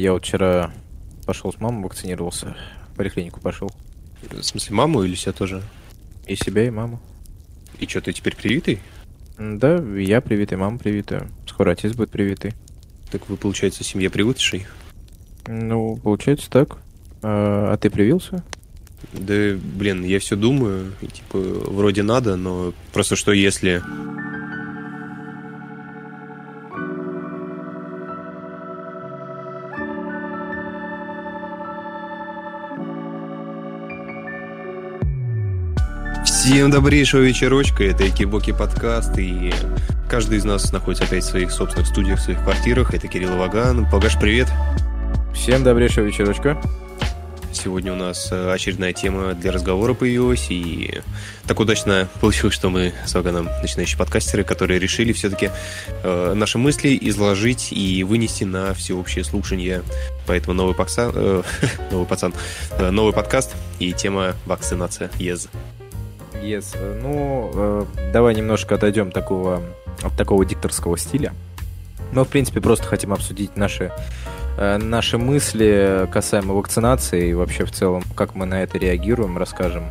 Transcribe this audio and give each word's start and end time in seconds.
Я 0.00 0.14
вот 0.14 0.24
вчера 0.24 0.72
пошел 1.26 1.52
с 1.52 1.60
мамой 1.60 1.84
вакцинировался. 1.84 2.56
В 2.90 2.96
поликлинику 2.96 3.38
пошел. 3.38 3.70
В 4.30 4.42
смысле, 4.42 4.74
маму 4.74 5.02
или 5.02 5.14
себя 5.14 5.32
тоже? 5.32 5.62
И 6.26 6.36
себя, 6.36 6.66
и 6.66 6.70
маму. 6.70 7.02
И 7.78 7.86
что, 7.86 8.00
ты 8.00 8.14
теперь 8.14 8.34
привитый? 8.34 8.80
Да, 9.38 9.76
я 9.98 10.22
привитый, 10.22 10.56
мама 10.56 10.78
привитая. 10.78 11.28
Скоро 11.46 11.72
отец 11.72 11.92
будет 11.92 12.08
привитый. 12.08 12.54
Так 13.10 13.28
вы, 13.28 13.36
получается, 13.36 13.84
семья 13.84 14.08
привытшей? 14.08 14.66
Ну, 15.46 15.96
получается 15.96 16.48
так. 16.48 16.78
А, 17.20 17.74
а 17.74 17.76
ты 17.76 17.90
привился? 17.90 18.42
Да, 19.12 19.52
блин, 19.76 20.02
я 20.02 20.18
все 20.18 20.34
думаю, 20.34 20.94
и, 21.02 21.08
типа, 21.08 21.38
вроде 21.38 22.02
надо, 22.02 22.36
но 22.36 22.72
просто 22.94 23.16
что 23.16 23.32
если... 23.32 23.82
Всем 36.50 36.72
добрейшего 36.72 37.20
вечерочка, 37.20 37.84
это 37.84 38.08
Экибоки 38.08 38.50
подкаст, 38.50 39.16
и 39.16 39.54
каждый 40.08 40.38
из 40.38 40.44
нас 40.44 40.72
находится 40.72 41.04
опять 41.04 41.22
в 41.22 41.28
своих 41.28 41.52
собственных 41.52 41.86
студиях, 41.86 42.18
в 42.18 42.22
своих 42.22 42.42
квартирах. 42.42 42.92
Это 42.92 43.06
Кирилл 43.06 43.36
Ваган. 43.36 43.88
Погаш, 43.88 44.18
привет. 44.18 44.48
Всем 45.32 45.62
добрейшего 45.62 46.06
вечерочка. 46.06 46.60
Сегодня 47.52 47.92
у 47.92 47.96
нас 47.96 48.32
э, 48.32 48.52
очередная 48.52 48.92
тема 48.92 49.34
для 49.34 49.52
разговора 49.52 49.94
появилась, 49.94 50.48
и 50.50 51.02
так 51.46 51.60
удачно 51.60 52.08
получилось, 52.20 52.56
что 52.56 52.68
мы 52.68 52.94
с 53.06 53.14
Ваганом 53.14 53.48
начинающие 53.62 53.96
подкастеры, 53.96 54.42
которые 54.42 54.80
решили 54.80 55.12
все-таки 55.12 55.50
э, 56.02 56.32
наши 56.34 56.58
мысли 56.58 56.98
изложить 57.00 57.68
и 57.70 58.02
вынести 58.02 58.42
на 58.42 58.74
всеобщее 58.74 59.22
слушание. 59.22 59.82
Поэтому 60.26 60.54
новый, 60.54 60.74
пакса, 60.74 61.12
э, 61.14 61.42
новый 61.92 62.08
пацан, 62.08 62.34
э, 62.72 62.90
новый 62.90 63.12
подкаст 63.12 63.54
и 63.78 63.92
тема 63.92 64.34
вакцинация. 64.46 65.10
Yes. 65.20 65.48
Yes. 66.42 66.76
Ну, 67.02 67.50
э, 67.54 67.84
давай 68.12 68.34
немножко 68.34 68.74
отойдем 68.74 69.12
такого, 69.12 69.62
от 70.02 70.16
такого 70.16 70.44
дикторского 70.44 70.96
стиля. 70.96 71.32
Мы, 72.12 72.24
в 72.24 72.28
принципе, 72.28 72.60
просто 72.60 72.86
хотим 72.86 73.12
обсудить 73.12 73.56
наши, 73.56 73.92
э, 74.56 74.78
наши 74.78 75.18
мысли 75.18 76.08
касаемо 76.12 76.54
вакцинации 76.54 77.28
и 77.28 77.34
вообще 77.34 77.64
в 77.64 77.72
целом, 77.72 78.02
как 78.16 78.34
мы 78.34 78.46
на 78.46 78.62
это 78.62 78.78
реагируем, 78.78 79.38
расскажем 79.38 79.90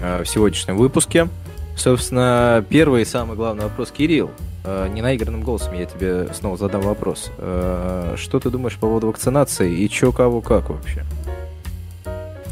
э, 0.00 0.22
в 0.24 0.28
сегодняшнем 0.28 0.76
выпуске. 0.76 1.28
Собственно, 1.76 2.64
первый 2.68 3.02
и 3.02 3.04
самый 3.04 3.36
главный 3.36 3.64
вопрос, 3.64 3.90
Кирилл. 3.90 4.30
Э, 4.64 4.88
ненаигранным 4.88 5.42
голосом 5.42 5.74
я 5.74 5.84
тебе 5.84 6.28
снова 6.32 6.56
задам 6.56 6.82
вопрос. 6.82 7.30
Э, 7.38 8.14
что 8.16 8.40
ты 8.40 8.50
думаешь 8.50 8.74
по 8.74 8.86
поводу 8.86 9.08
вакцинации 9.08 9.72
и 9.72 9.88
чё, 9.88 10.10
кого, 10.10 10.40
как 10.40 10.70
вообще? 10.70 11.04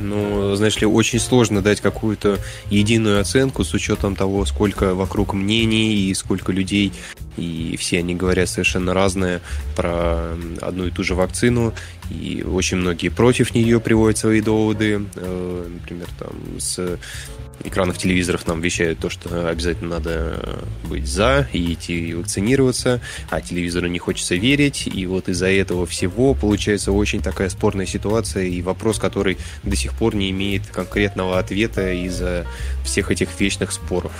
Ну, 0.02 0.54
знаешь 0.56 0.80
ли, 0.80 0.86
очень 0.86 1.20
сложно 1.20 1.62
дать 1.62 1.80
какую-то 1.80 2.38
единую 2.70 3.20
оценку 3.20 3.64
с 3.64 3.72
учетом 3.72 4.16
того, 4.16 4.44
сколько 4.44 4.94
вокруг 4.94 5.32
мнений 5.32 5.94
и 5.94 6.14
сколько 6.14 6.52
людей, 6.52 6.92
и 7.36 7.76
все 7.78 7.98
они 7.98 8.14
говорят 8.14 8.48
совершенно 8.48 8.94
разное 8.94 9.40
про 9.76 10.36
одну 10.60 10.86
и 10.86 10.90
ту 10.90 11.02
же 11.02 11.14
вакцину, 11.14 11.74
и 12.10 12.44
очень 12.46 12.78
многие 12.78 13.08
против 13.08 13.54
нее 13.54 13.80
приводят 13.80 14.18
свои 14.18 14.40
доводы, 14.40 15.04
э, 15.14 15.68
например, 15.80 16.08
там 16.18 16.32
с 16.58 16.98
экранов 17.64 17.98
телевизоров 17.98 18.46
нам 18.46 18.60
вещают 18.60 18.98
то, 18.98 19.10
что 19.10 19.48
обязательно 19.48 19.96
надо 19.96 20.60
быть 20.84 21.06
за 21.06 21.48
и 21.52 21.74
идти 21.74 22.14
вакцинироваться, 22.14 23.00
а 23.30 23.40
телевизору 23.40 23.88
не 23.88 23.98
хочется 23.98 24.34
верить, 24.34 24.88
и 24.92 25.06
вот 25.06 25.28
из-за 25.28 25.48
этого 25.48 25.86
всего 25.86 26.34
получается 26.34 26.92
очень 26.92 27.22
такая 27.22 27.48
спорная 27.48 27.86
ситуация 27.86 28.44
и 28.44 28.62
вопрос, 28.62 28.98
который 28.98 29.38
до 29.62 29.76
сих 29.76 29.92
пор 29.94 30.14
не 30.14 30.30
имеет 30.30 30.66
конкретного 30.66 31.38
ответа 31.38 31.92
из-за 31.92 32.46
всех 32.84 33.10
этих 33.10 33.28
вечных 33.38 33.72
споров. 33.72 34.12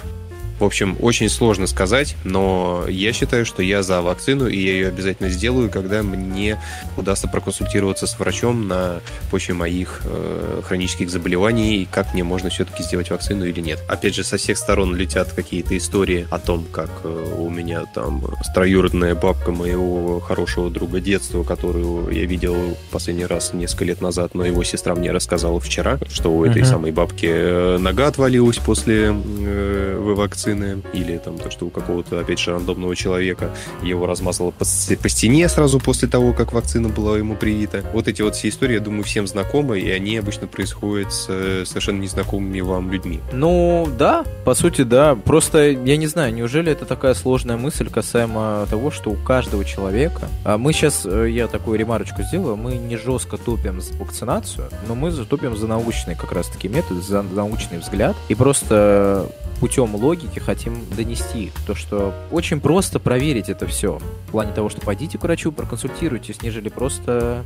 В 0.59 0.65
общем, 0.65 0.97
очень 1.01 1.29
сложно 1.29 1.67
сказать, 1.67 2.17
но 2.25 2.85
я 2.89 3.13
считаю, 3.13 3.45
что 3.45 3.63
я 3.63 3.83
за 3.83 4.01
вакцину, 4.01 4.47
и 4.47 4.57
я 4.57 4.73
ее 4.73 4.89
обязательно 4.89 5.29
сделаю, 5.29 5.71
когда 5.71 6.03
мне 6.03 6.61
удастся 6.97 7.27
проконсультироваться 7.27 8.07
с 8.07 8.19
врачом 8.19 8.69
на 8.69 9.01
почве 9.31 9.55
моих 9.55 10.03
э, 10.05 10.63
хронических 10.65 11.11
заболеваний, 11.11 11.83
и 11.83 11.85
как 11.85 12.15
мне 12.15 12.23
можно 12.23 12.49
все-таки 12.49 12.85
сделать 12.85 13.11
вакцину 13.11 13.45
или 13.45 13.61
нет. 13.61 13.81
Опять 13.89 14.15
же, 14.15 14.23
со 14.23 14.37
всех 14.37 14.57
сторон 14.57 14.95
летят 14.95 15.33
какие-то 15.33 15.77
истории 15.77 16.29
о 16.31 16.39
том, 16.39 16.65
как 16.71 16.91
э, 17.03 17.35
у 17.39 17.51
меня 17.51 17.85
там 17.93 18.23
строюродная 18.45 19.17
бабка 19.17 19.51
моего 19.51 20.21
хорошего 20.21 20.71
друга 20.71 21.01
детства, 21.01 21.43
которую 21.43 22.11
я 22.11 22.25
видел 22.25 22.77
последний 22.93 23.27
раз 23.27 23.53
несколько 23.53 23.85
лет 23.87 24.01
назад, 24.01 24.35
но 24.35 24.45
его 24.45 24.63
сестра 24.63 24.95
мне 24.95 25.11
рассказала 25.11 25.59
вчера, 25.59 25.99
что 26.09 26.31
у 26.31 26.45
этой 26.45 26.63
uh-huh. 26.63 26.67
самой 26.67 26.93
бабки 26.93 27.27
э, 27.29 27.79
нога 27.79 28.07
отвалилась 28.07 28.59
после 28.59 29.13
э, 29.13 29.99
вакцины 29.99 30.52
машины, 30.53 30.83
или 30.93 31.19
там 31.19 31.39
то, 31.39 31.51
что 31.51 31.67
у 31.67 31.71
какого-то, 31.71 32.21
опять 32.21 32.39
же, 32.39 32.53
рандомного 32.53 32.95
человека 32.97 33.51
его 33.83 34.07
размазало 34.07 34.51
по, 34.51 34.65
по 34.65 35.09
стене 35.09 35.49
сразу 35.49 35.81
после 35.81 36.09
того, 36.09 36.33
как 36.33 36.53
вакцина 36.53 36.89
была 36.89 37.19
ему 37.19 37.35
привита. 37.35 37.85
Вот 37.93 38.09
эти 38.09 38.23
вот 38.23 38.37
все 38.37 38.49
истории, 38.49 38.75
я 38.75 38.81
думаю, 38.81 39.05
всем 39.05 39.27
знакомы, 39.27 39.81
и 39.81 39.91
они 39.91 40.17
обычно 40.17 40.47
происходят 40.47 41.13
с 41.13 41.27
совершенно 41.67 42.01
незнакомыми 42.01 42.61
вам 42.61 42.91
людьми. 42.91 43.21
Ну, 43.33 43.89
да, 43.99 44.25
по 44.45 44.55
сути, 44.55 44.83
да. 44.83 45.15
Просто, 45.15 45.71
я 45.71 45.97
не 45.97 46.07
знаю, 46.07 46.35
неужели 46.35 46.73
это 46.73 46.85
такая 46.85 47.15
сложная 47.15 47.57
мысль 47.57 47.89
касаемо 47.89 48.67
того, 48.71 48.91
что 48.91 49.11
у 49.11 49.15
каждого 49.15 49.65
человека... 49.65 50.29
А 50.45 50.59
мы 50.59 50.73
сейчас, 50.73 51.03
э, 51.05 51.31
я 51.31 51.47
такую 51.49 51.79
ремарочку 51.79 52.23
сделаю, 52.23 52.57
мы 52.57 52.75
не 52.75 52.97
жестко 52.97 53.37
топим 53.37 53.81
за 53.81 53.95
вакцинацию, 53.95 54.69
но 54.89 54.95
мы 54.95 55.11
затопим 55.11 55.57
за 55.57 55.67
научный 55.67 56.15
как 56.15 56.33
раз-таки 56.33 56.69
метод, 56.69 57.03
за 57.03 57.23
научный 57.23 57.79
взгляд. 57.79 58.17
И 58.29 58.35
просто 58.35 59.29
путем 59.63 59.95
логики 59.95 60.41
хотим 60.41 60.85
донести. 60.97 61.53
То, 61.69 61.77
что 61.77 62.13
очень 62.33 62.61
просто 62.61 62.99
проверить 62.99 63.49
это 63.49 63.65
все. 63.69 64.01
В 64.27 64.33
плане 64.33 64.53
того, 64.53 64.69
что 64.69 64.81
пойдите 64.81 65.19
к 65.19 65.23
врачу, 65.23 65.53
проконсультируйтесь, 65.53 66.43
нежели 66.43 66.69
просто 66.69 67.45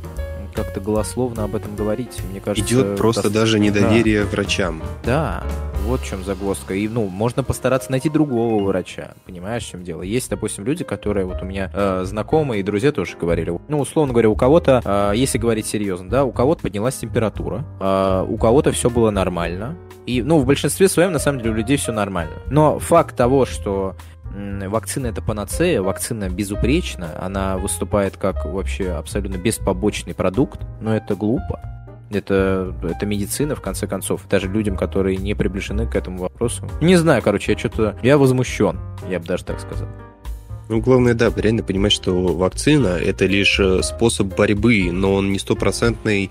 как-то 0.57 0.81
голословно 0.81 1.43
об 1.43 1.55
этом 1.55 1.75
говорить. 1.75 2.19
Мне 2.31 2.39
кажется, 2.39 2.67
Идет 2.67 2.97
просто 2.97 3.23
даст... 3.23 3.35
даже 3.35 3.59
недоверие 3.59 4.23
да. 4.23 4.29
врачам. 4.29 4.81
Да, 5.05 5.43
вот 5.85 6.01
в 6.01 6.05
чем 6.05 6.23
загвоздка. 6.23 6.73
И, 6.73 6.87
ну, 6.87 7.07
можно 7.07 7.43
постараться 7.43 7.91
найти 7.91 8.09
другого 8.09 8.63
врача. 8.63 9.11
Понимаешь, 9.25 9.63
в 9.63 9.69
чем 9.69 9.83
дело? 9.83 10.01
Есть, 10.01 10.31
допустим, 10.31 10.65
люди, 10.65 10.83
которые 10.83 11.27
вот 11.27 11.43
у 11.43 11.45
меня 11.45 11.71
э, 11.71 12.03
знакомые 12.05 12.61
и 12.61 12.63
друзья 12.63 12.91
тоже 12.91 13.15
говорили. 13.17 13.53
Ну, 13.67 13.79
условно 13.79 14.13
говоря, 14.13 14.29
у 14.29 14.35
кого-то, 14.35 14.81
э, 14.83 15.15
если 15.15 15.37
говорить 15.37 15.67
серьезно, 15.67 16.09
да, 16.09 16.25
у 16.25 16.31
кого-то 16.31 16.63
поднялась 16.63 16.95
температура, 16.95 17.63
э, 17.79 18.25
у 18.27 18.37
кого-то 18.37 18.71
все 18.71 18.89
было 18.89 19.11
нормально, 19.11 19.77
и, 20.07 20.23
ну, 20.23 20.39
в 20.39 20.45
большинстве 20.45 20.87
своем, 20.87 21.11
на 21.11 21.19
самом 21.19 21.39
деле, 21.39 21.51
у 21.51 21.53
людей 21.53 21.77
все 21.77 21.91
нормально. 21.91 22.33
Но 22.49 22.79
факт 22.79 23.15
того, 23.15 23.45
что 23.45 23.95
вакцина 24.33 25.07
это 25.07 25.21
панацея, 25.21 25.81
вакцина 25.81 26.29
безупречна, 26.29 27.23
она 27.23 27.57
выступает 27.57 28.17
как 28.17 28.45
вообще 28.45 28.91
абсолютно 28.91 29.37
беспобочный 29.37 30.13
продукт, 30.13 30.61
но 30.81 30.95
это 30.95 31.15
глупо. 31.15 31.61
Это, 32.09 32.73
это 32.83 33.05
медицина, 33.05 33.55
в 33.55 33.61
конце 33.61 33.85
концов. 33.85 34.21
Даже 34.29 34.47
людям, 34.47 34.77
которые 34.77 35.17
не 35.17 35.33
приближены 35.33 35.87
к 35.87 35.95
этому 35.95 36.19
вопросу. 36.19 36.69
Не 36.79 36.95
знаю, 36.95 37.21
короче, 37.21 37.51
я 37.51 37.57
что-то... 37.57 37.97
Я 38.01 38.17
возмущен, 38.17 38.79
я 39.09 39.19
бы 39.19 39.25
даже 39.25 39.43
так 39.43 39.59
сказал. 39.59 39.87
Ну, 40.69 40.81
главное, 40.81 41.13
да, 41.13 41.31
реально 41.35 41.63
понимать, 41.63 41.93
что 41.93 42.13
вакцина– 42.35 42.87
это 43.01 43.25
лишь 43.25 43.57
э, 43.59 43.81
способ 43.83 44.35
борьбы, 44.35 44.89
но 44.91 45.15
он 45.15 45.31
не 45.31 45.39
стопроцентный, 45.39 46.29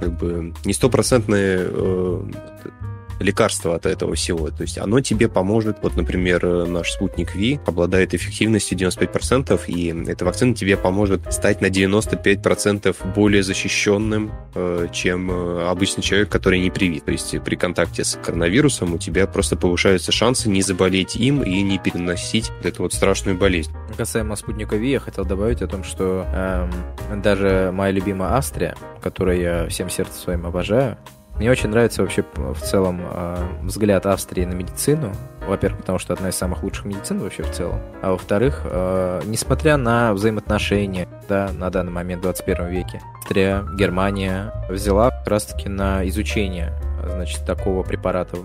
как 0.00 0.18
бы, 0.18 0.52
не 0.64 0.72
стопроцентный 0.72 1.58
э, 1.58 2.22
лекарство 3.20 3.74
от 3.74 3.86
этого 3.86 4.14
всего. 4.14 4.50
То 4.50 4.62
есть 4.62 4.78
оно 4.78 5.00
тебе 5.00 5.28
поможет. 5.28 5.78
Вот, 5.82 5.96
например, 5.96 6.66
наш 6.66 6.92
спутник 6.92 7.34
Ви 7.34 7.60
обладает 7.66 8.14
эффективностью 8.14 8.78
95%, 8.78 9.60
и 9.66 10.10
эта 10.10 10.24
вакцина 10.24 10.54
тебе 10.54 10.76
поможет 10.76 11.32
стать 11.32 11.60
на 11.60 11.66
95% 11.66 13.14
более 13.14 13.42
защищенным, 13.42 14.32
э, 14.54 14.88
чем 14.92 15.30
э, 15.30 15.68
обычный 15.68 16.02
человек, 16.02 16.28
который 16.28 16.60
не 16.60 16.70
привит. 16.70 17.04
То 17.04 17.12
есть 17.12 17.34
при 17.44 17.56
контакте 17.56 18.04
с 18.04 18.18
коронавирусом 18.22 18.94
у 18.94 18.98
тебя 18.98 19.26
просто 19.26 19.56
повышаются 19.56 20.12
шансы 20.12 20.48
не 20.48 20.62
заболеть 20.62 21.16
им 21.16 21.42
и 21.42 21.62
не 21.62 21.78
переносить 21.78 22.50
эту 22.62 22.82
вот 22.82 22.92
страшную 22.92 23.36
болезнь. 23.36 23.72
Касаемо 23.96 24.36
спутника 24.36 24.76
Ви, 24.76 24.90
я 24.90 25.00
хотел 25.00 25.24
добавить 25.24 25.62
о 25.62 25.66
том, 25.66 25.84
что 25.84 26.26
эм, 26.32 27.22
даже 27.22 27.70
моя 27.72 27.92
любимая 27.92 28.32
Австрия, 28.32 28.74
которую 29.02 29.40
я 29.40 29.68
всем 29.68 29.90
сердцем 29.90 30.16
своим 30.16 30.46
обожаю, 30.46 30.98
мне 31.38 31.50
очень 31.50 31.68
нравится 31.68 32.02
вообще 32.02 32.24
в 32.34 32.60
целом 32.60 33.00
э, 33.02 33.36
взгляд 33.62 34.06
Австрии 34.06 34.44
на 34.44 34.54
медицину. 34.54 35.12
Во-первых, 35.46 35.80
потому 35.80 35.98
что 35.98 36.12
одна 36.14 36.30
из 36.30 36.34
самых 36.34 36.62
лучших 36.62 36.86
медицин 36.86 37.18
вообще 37.18 37.42
в 37.42 37.52
целом. 37.52 37.80
А 38.02 38.12
во-вторых, 38.12 38.62
э, 38.64 39.22
несмотря 39.26 39.76
на 39.76 40.12
взаимоотношения 40.14 41.06
да, 41.28 41.50
на 41.52 41.70
данный 41.70 41.92
момент 41.92 42.20
в 42.20 42.22
21 42.24 42.68
веке, 42.68 43.00
Австрия, 43.18 43.64
Германия 43.76 44.52
взяла 44.68 45.10
как 45.10 45.28
раз-таки 45.28 45.68
на 45.68 46.06
изучение 46.08 46.72
значит, 47.04 47.44
такого 47.44 47.82
препарата, 47.82 48.38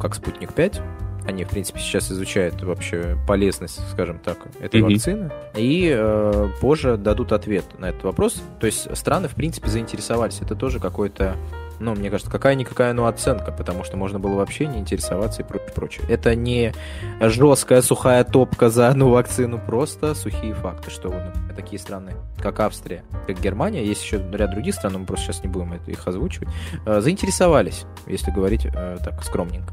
как 0.00 0.14
«Спутник-5», 0.14 0.80
Они, 1.26 1.44
в 1.44 1.48
принципе, 1.48 1.78
сейчас 1.78 2.10
изучают 2.10 2.62
вообще 2.62 3.18
полезность, 3.26 3.80
скажем 3.90 4.18
так, 4.18 4.38
этой 4.60 4.80
mm-hmm. 4.80 4.92
вакцины. 4.94 5.30
И 5.54 5.92
э, 5.94 6.48
позже 6.60 6.96
дадут 6.96 7.32
ответ 7.32 7.64
на 7.78 7.90
этот 7.90 8.04
вопрос. 8.04 8.42
То 8.60 8.66
есть 8.66 8.96
страны, 8.96 9.28
в 9.28 9.34
принципе, 9.34 9.68
заинтересовались. 9.68 10.40
Это 10.40 10.54
тоже 10.54 10.80
какой-то 10.80 11.36
ну, 11.80 11.94
мне 11.94 12.10
кажется, 12.10 12.30
какая-никакая, 12.30 12.92
ну, 12.92 13.06
оценка, 13.06 13.52
потому 13.52 13.84
что 13.84 13.96
можно 13.96 14.18
было 14.18 14.36
вообще 14.36 14.66
не 14.66 14.78
интересоваться 14.78 15.42
и 15.42 15.44
прочее, 15.44 15.72
прочее. 15.74 16.06
Это 16.08 16.34
не 16.34 16.72
жесткая 17.20 17.82
сухая 17.82 18.24
топка 18.24 18.70
за 18.70 18.88
одну 18.88 19.10
вакцину, 19.10 19.58
просто 19.58 20.14
сухие 20.14 20.54
факты, 20.54 20.90
что 20.90 21.08
например, 21.08 21.54
такие 21.54 21.78
страны, 21.78 22.12
как 22.38 22.60
Австрия, 22.60 23.04
как 23.26 23.40
Германия, 23.40 23.84
есть 23.84 24.02
еще 24.02 24.22
ряд 24.32 24.50
других 24.50 24.74
стран, 24.74 24.94
но 24.94 24.98
мы 25.00 25.06
просто 25.06 25.26
сейчас 25.26 25.42
не 25.42 25.48
будем 25.48 25.74
их 25.74 26.06
озвучивать, 26.06 26.48
э, 26.86 27.00
заинтересовались, 27.00 27.84
если 28.06 28.30
говорить 28.30 28.66
э, 28.66 28.98
так 29.02 29.22
скромненько. 29.22 29.72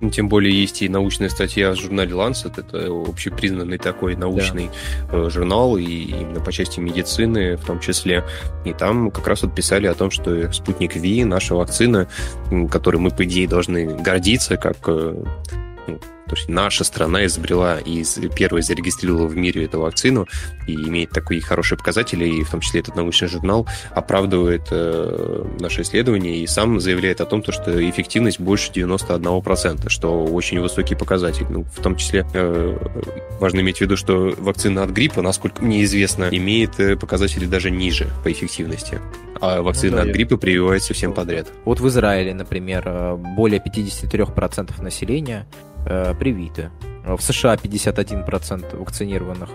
Ну, 0.00 0.10
тем 0.10 0.28
более 0.28 0.58
есть 0.58 0.82
и 0.82 0.88
научная 0.88 1.30
статья 1.30 1.72
в 1.72 1.76
журнале 1.76 2.12
Lancet, 2.12 2.52
это 2.56 2.88
общепризнанный 2.88 3.78
такой 3.78 4.14
научный 4.14 4.70
да. 5.10 5.26
Э, 5.26 5.30
журнал, 5.30 5.78
и 5.78 5.84
именно 5.84 6.40
по 6.40 6.52
части 6.52 6.80
медицины 6.80 7.56
в 7.56 7.64
том 7.64 7.80
числе. 7.80 8.22
И 8.66 8.74
там 8.74 9.10
как 9.10 9.26
раз 9.26 9.42
вот 9.42 9.54
писали 9.54 9.86
о 9.86 9.94
том, 9.94 10.10
что 10.10 10.52
спутник 10.52 10.96
Ви, 10.96 11.24
наша 11.24 11.54
вакцина, 11.54 12.08
которой 12.70 12.96
мы, 12.96 13.10
по 13.10 13.24
идее, 13.24 13.48
должны 13.48 13.86
гордиться, 13.86 14.58
как 14.58 14.76
э, 14.86 15.24
ну, 15.86 15.98
то 16.28 16.34
есть 16.34 16.48
наша 16.48 16.84
страна 16.84 17.24
изобрела 17.26 17.78
и 17.78 18.04
первой 18.34 18.62
зарегистрировала 18.62 19.26
в 19.26 19.36
мире 19.36 19.64
эту 19.64 19.80
вакцину 19.80 20.26
и 20.66 20.74
имеет 20.74 21.10
такие 21.10 21.40
хорошие 21.40 21.78
показатели, 21.78 22.26
и 22.26 22.42
в 22.42 22.50
том 22.50 22.60
числе 22.60 22.80
этот 22.80 22.96
научный 22.96 23.28
журнал 23.28 23.66
оправдывает 23.90 24.68
э, 24.70 25.44
наше 25.60 25.82
исследование 25.82 26.38
и 26.38 26.46
сам 26.46 26.80
заявляет 26.80 27.20
о 27.20 27.26
том, 27.26 27.42
то, 27.42 27.52
что 27.52 27.88
эффективность 27.88 28.40
больше 28.40 28.72
91%, 28.72 29.88
что 29.88 30.24
очень 30.24 30.60
высокий 30.60 30.94
показатель. 30.94 31.46
Ну, 31.48 31.62
в 31.62 31.80
том 31.80 31.96
числе 31.96 32.26
э, 32.34 32.76
важно 33.40 33.60
иметь 33.60 33.78
в 33.78 33.80
виду, 33.82 33.96
что 33.96 34.34
вакцина 34.38 34.82
от 34.82 34.90
гриппа, 34.90 35.22
насколько 35.22 35.62
мне 35.62 35.84
известно, 35.84 36.28
имеет 36.30 36.78
э, 36.80 36.96
показатели 36.96 37.46
даже 37.46 37.70
ниже 37.70 38.08
по 38.24 38.32
эффективности 38.32 39.00
а 39.40 39.62
вакцина 39.62 39.98
ну, 39.98 40.02
да, 40.04 40.08
от 40.08 40.14
гриппа 40.14 40.36
прививается 40.36 40.94
всем 40.94 41.12
подряд. 41.12 41.48
Вот 41.64 41.80
в 41.80 41.88
Израиле, 41.88 42.34
например, 42.34 42.82
э, 42.86 43.16
более 43.16 43.60
53% 43.60 44.82
населения 44.82 45.46
э, 45.86 46.14
привиты. 46.18 46.70
В 47.04 47.20
США 47.20 47.54
51% 47.54 48.76
вакцинированных. 48.76 49.48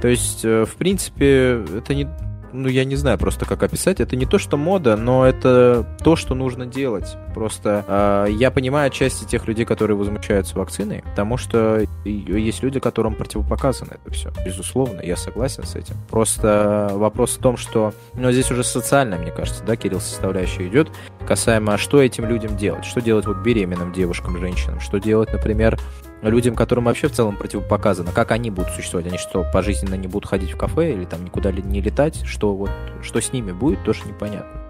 То 0.00 0.08
есть, 0.08 0.44
э, 0.44 0.64
в 0.64 0.76
принципе, 0.76 1.64
это 1.76 1.94
не 1.94 2.06
ну, 2.52 2.68
я 2.68 2.84
не 2.84 2.96
знаю 2.96 3.18
просто, 3.18 3.44
как 3.44 3.62
описать. 3.62 4.00
Это 4.00 4.16
не 4.16 4.26
то, 4.26 4.38
что 4.38 4.56
мода, 4.56 4.96
но 4.96 5.26
это 5.26 5.86
то, 6.02 6.16
что 6.16 6.34
нужно 6.34 6.66
делать. 6.66 7.16
Просто 7.34 7.84
э, 7.86 8.32
я 8.32 8.50
понимаю 8.50 8.88
отчасти 8.88 9.24
тех 9.24 9.46
людей, 9.46 9.64
которые 9.64 9.96
возмущаются 9.96 10.56
вакциной, 10.58 11.02
потому 11.02 11.36
что 11.36 11.84
есть 12.04 12.62
люди, 12.62 12.80
которым 12.80 13.14
противопоказано 13.14 13.92
это 14.02 14.12
все. 14.12 14.30
Безусловно, 14.44 15.00
я 15.02 15.16
согласен 15.16 15.64
с 15.64 15.74
этим. 15.74 15.96
Просто 16.10 16.90
вопрос 16.94 17.36
в 17.36 17.38
том, 17.38 17.56
что... 17.56 17.92
Ну, 18.14 18.30
здесь 18.32 18.50
уже 18.50 18.64
социальная, 18.64 19.18
мне 19.18 19.30
кажется, 19.30 19.62
да, 19.64 19.76
Кирилл, 19.76 20.00
составляющая 20.00 20.66
идет, 20.68 20.90
касаемо, 21.26 21.74
а 21.74 21.78
что 21.78 22.02
этим 22.02 22.26
людям 22.26 22.56
делать? 22.56 22.84
Что 22.84 23.00
делать 23.00 23.26
вот 23.26 23.38
беременным 23.38 23.92
девушкам, 23.92 24.38
женщинам? 24.38 24.80
Что 24.80 24.98
делать, 24.98 25.32
например, 25.32 25.78
людям, 26.22 26.54
которым 26.54 26.84
вообще 26.84 27.08
в 27.08 27.12
целом 27.12 27.36
противопоказано, 27.36 28.12
как 28.12 28.32
они 28.32 28.50
будут 28.50 28.72
существовать? 28.72 29.06
Они 29.06 29.18
что, 29.18 29.46
пожизненно 29.52 29.94
не 29.94 30.06
будут 30.06 30.28
ходить 30.28 30.50
в 30.50 30.56
кафе 30.56 30.92
или 30.92 31.04
там 31.04 31.24
никуда 31.24 31.52
не 31.52 31.80
летать? 31.80 32.22
Что 32.24 32.54
вот, 32.54 32.70
что 33.02 33.20
с 33.20 33.32
ними 33.32 33.52
будет, 33.52 33.82
тоже 33.84 34.04
непонятно. 34.06 34.60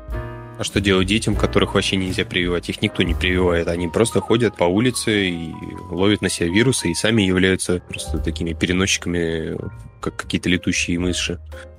А 0.58 0.64
что 0.64 0.80
делать 0.80 1.06
детям, 1.06 1.36
которых 1.36 1.74
вообще 1.74 1.96
нельзя 1.96 2.24
прививать? 2.24 2.68
Их 2.68 2.82
никто 2.82 3.04
не 3.04 3.14
прививает. 3.14 3.68
Они 3.68 3.86
просто 3.86 4.20
ходят 4.20 4.56
по 4.56 4.64
улице 4.64 5.28
и 5.28 5.54
ловят 5.88 6.20
на 6.20 6.28
себя 6.28 6.48
вирусы 6.48 6.90
и 6.90 6.94
сами 6.94 7.22
являются 7.22 7.80
просто 7.88 8.18
такими 8.18 8.54
переносчиками, 8.54 9.56
как 10.00 10.16
какие-то 10.16 10.48
летущие 10.48 10.98
мыши 10.98 11.38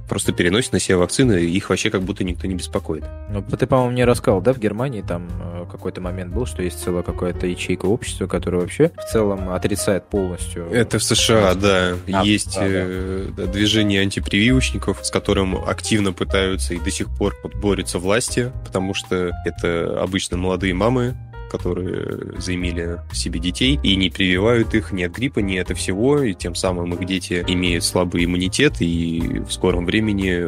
просто 0.09 0.33
переносят 0.33 0.73
на 0.73 0.79
себя 0.79 0.97
вакцины, 0.97 1.43
и 1.43 1.51
их 1.55 1.69
вообще 1.69 1.89
как 1.89 2.01
будто 2.01 2.23
никто 2.23 2.47
не 2.47 2.55
беспокоит. 2.55 3.05
Ну, 3.29 3.41
ты, 3.41 3.67
по-моему, 3.67 3.91
мне 3.91 4.05
рассказал, 4.05 4.41
да, 4.41 4.53
в 4.53 4.59
Германии 4.59 5.01
там 5.01 5.29
э, 5.39 5.65
какой-то 5.71 6.01
момент 6.01 6.33
был, 6.33 6.45
что 6.45 6.61
есть 6.61 6.83
целая 6.83 7.03
какая-то 7.03 7.47
ячейка 7.47 7.85
общества, 7.85 8.27
которая 8.27 8.61
вообще 8.61 8.91
в 8.97 9.11
целом 9.11 9.51
отрицает 9.51 10.05
полностью... 10.05 10.65
Это 10.71 10.99
в 10.99 11.03
США, 11.03 11.53
да. 11.53 11.93
А, 12.11 12.25
есть 12.25 12.57
э, 12.59 13.29
да. 13.35 13.45
движение 13.45 14.01
антипрививочников, 14.01 15.05
с 15.05 15.11
которым 15.11 15.63
активно 15.63 16.11
пытаются 16.11 16.73
и 16.73 16.79
до 16.79 16.91
сих 16.91 17.09
пор 17.15 17.35
борются 17.61 17.99
власти, 17.99 18.51
потому 18.65 18.93
что 18.93 19.31
это 19.45 20.01
обычно 20.01 20.37
молодые 20.37 20.73
мамы, 20.73 21.15
которые 21.49 22.39
заимели 22.39 22.99
себе 23.11 23.39
детей 23.39 23.79
и 23.83 23.95
не 23.95 24.09
прививают 24.09 24.73
их 24.73 24.91
ни 24.91 25.03
от 25.03 25.11
гриппа, 25.13 25.39
ни 25.39 25.57
от 25.57 25.75
всего, 25.77 26.21
и 26.21 26.33
тем 26.33 26.55
самым 26.55 26.93
их 26.93 27.05
дети 27.05 27.43
имеют 27.47 27.83
слабый 27.83 28.25
иммунитет 28.25 28.81
и 28.81 29.41
в 29.47 29.51
скором 29.51 29.85
времени 29.85 30.47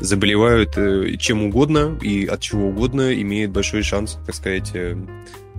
заболевают 0.00 0.76
э, 0.76 1.16
чем 1.18 1.44
угодно 1.44 1.98
и 2.00 2.26
от 2.26 2.40
чего 2.40 2.68
угодно 2.68 3.12
имеют 3.20 3.52
большой 3.52 3.82
шанс, 3.82 4.18
так 4.26 4.34
сказать, 4.34 4.70
э, 4.74 4.96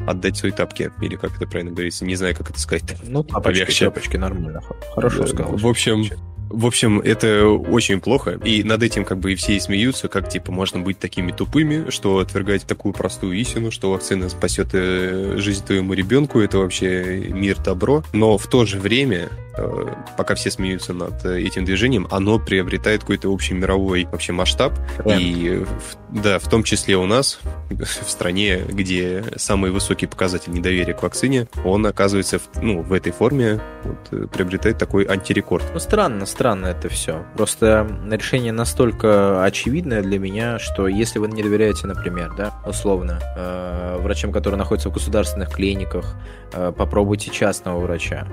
отдать 0.07 0.37
свои 0.37 0.51
тапки, 0.51 0.91
или 1.01 1.15
как 1.15 1.35
это 1.35 1.47
правильно 1.47 1.71
говорится, 1.71 2.05
не 2.05 2.15
знаю, 2.15 2.35
как 2.35 2.49
это 2.49 2.59
сказать. 2.59 2.83
Ну, 3.03 3.23
тапочки, 3.23 3.83
тапочки 3.83 4.17
нормально, 4.17 4.61
хорошо 4.93 5.27
сказал. 5.27 5.55
В 5.55 5.67
общем, 5.67 6.05
в 6.51 6.65
общем, 6.65 6.99
это 6.99 7.47
очень 7.47 8.01
плохо, 8.01 8.39
и 8.43 8.63
над 8.63 8.83
этим 8.83 9.05
как 9.05 9.19
бы 9.19 9.33
и 9.33 9.35
все 9.35 9.55
и 9.55 9.59
смеются, 9.59 10.07
как, 10.07 10.29
типа, 10.29 10.51
можно 10.51 10.79
быть 10.79 10.99
такими 10.99 11.31
тупыми, 11.31 11.89
что 11.89 12.19
отвергать 12.19 12.65
такую 12.65 12.93
простую 12.93 13.33
истину, 13.37 13.71
что 13.71 13.91
вакцина 13.91 14.29
спасет 14.29 14.69
э, 14.73 15.35
жизнь 15.37 15.65
твоему 15.65 15.93
ребенку, 15.93 16.39
это 16.39 16.59
вообще 16.59 17.19
мир 17.29 17.57
добро, 17.59 18.03
но 18.13 18.37
в 18.37 18.47
то 18.47 18.65
же 18.65 18.79
время 18.79 19.29
Э, 19.57 19.85
пока 20.17 20.35
все 20.35 20.49
смеются 20.49 20.93
над 20.93 21.25
э, 21.25 21.41
этим 21.41 21.65
движением, 21.65 22.07
оно 22.09 22.39
приобретает 22.39 23.01
какой-то 23.01 23.29
общий 23.29 23.53
мировой 23.53 24.05
вообще 24.05 24.31
масштаб. 24.31 24.73
Тренд. 24.97 25.21
И 25.21 25.65
да, 26.09 26.39
в 26.39 26.49
том 26.49 26.63
числе 26.63 26.95
у 26.95 27.05
нас, 27.05 27.39
в 27.69 28.09
стране, 28.09 28.61
где 28.67 29.23
самый 29.35 29.71
высокий 29.71 30.07
показатель 30.07 30.53
недоверия 30.53 30.93
к 30.93 31.03
вакцине, 31.03 31.47
он 31.65 31.85
оказывается 31.85 32.39
в, 32.39 32.49
ну, 32.61 32.81
в 32.81 32.93
этой 32.93 33.11
форме 33.11 33.59
вот, 33.83 34.31
приобретает 34.31 34.77
такой 34.77 35.05
антирекорд. 35.05 35.65
Ну, 35.73 35.79
странно, 35.79 36.25
странно 36.25 36.40
это 36.47 36.89
все. 36.89 37.23
Просто 37.35 37.87
решение 38.09 38.51
настолько 38.51 39.43
очевидное 39.43 40.01
для 40.01 40.19
меня, 40.19 40.59
что 40.59 40.87
если 40.87 41.19
вы 41.19 41.27
не 41.27 41.43
доверяете, 41.43 41.87
например, 41.87 42.33
да, 42.37 42.53
условно, 42.65 43.19
э, 43.35 43.97
врачам, 43.99 44.31
которые 44.31 44.57
находятся 44.57 44.89
в 44.89 44.93
государственных 44.93 45.49
клиниках, 45.49 46.15
э, 46.53 46.71
попробуйте 46.75 47.31
частного 47.31 47.79
врача 47.79 48.27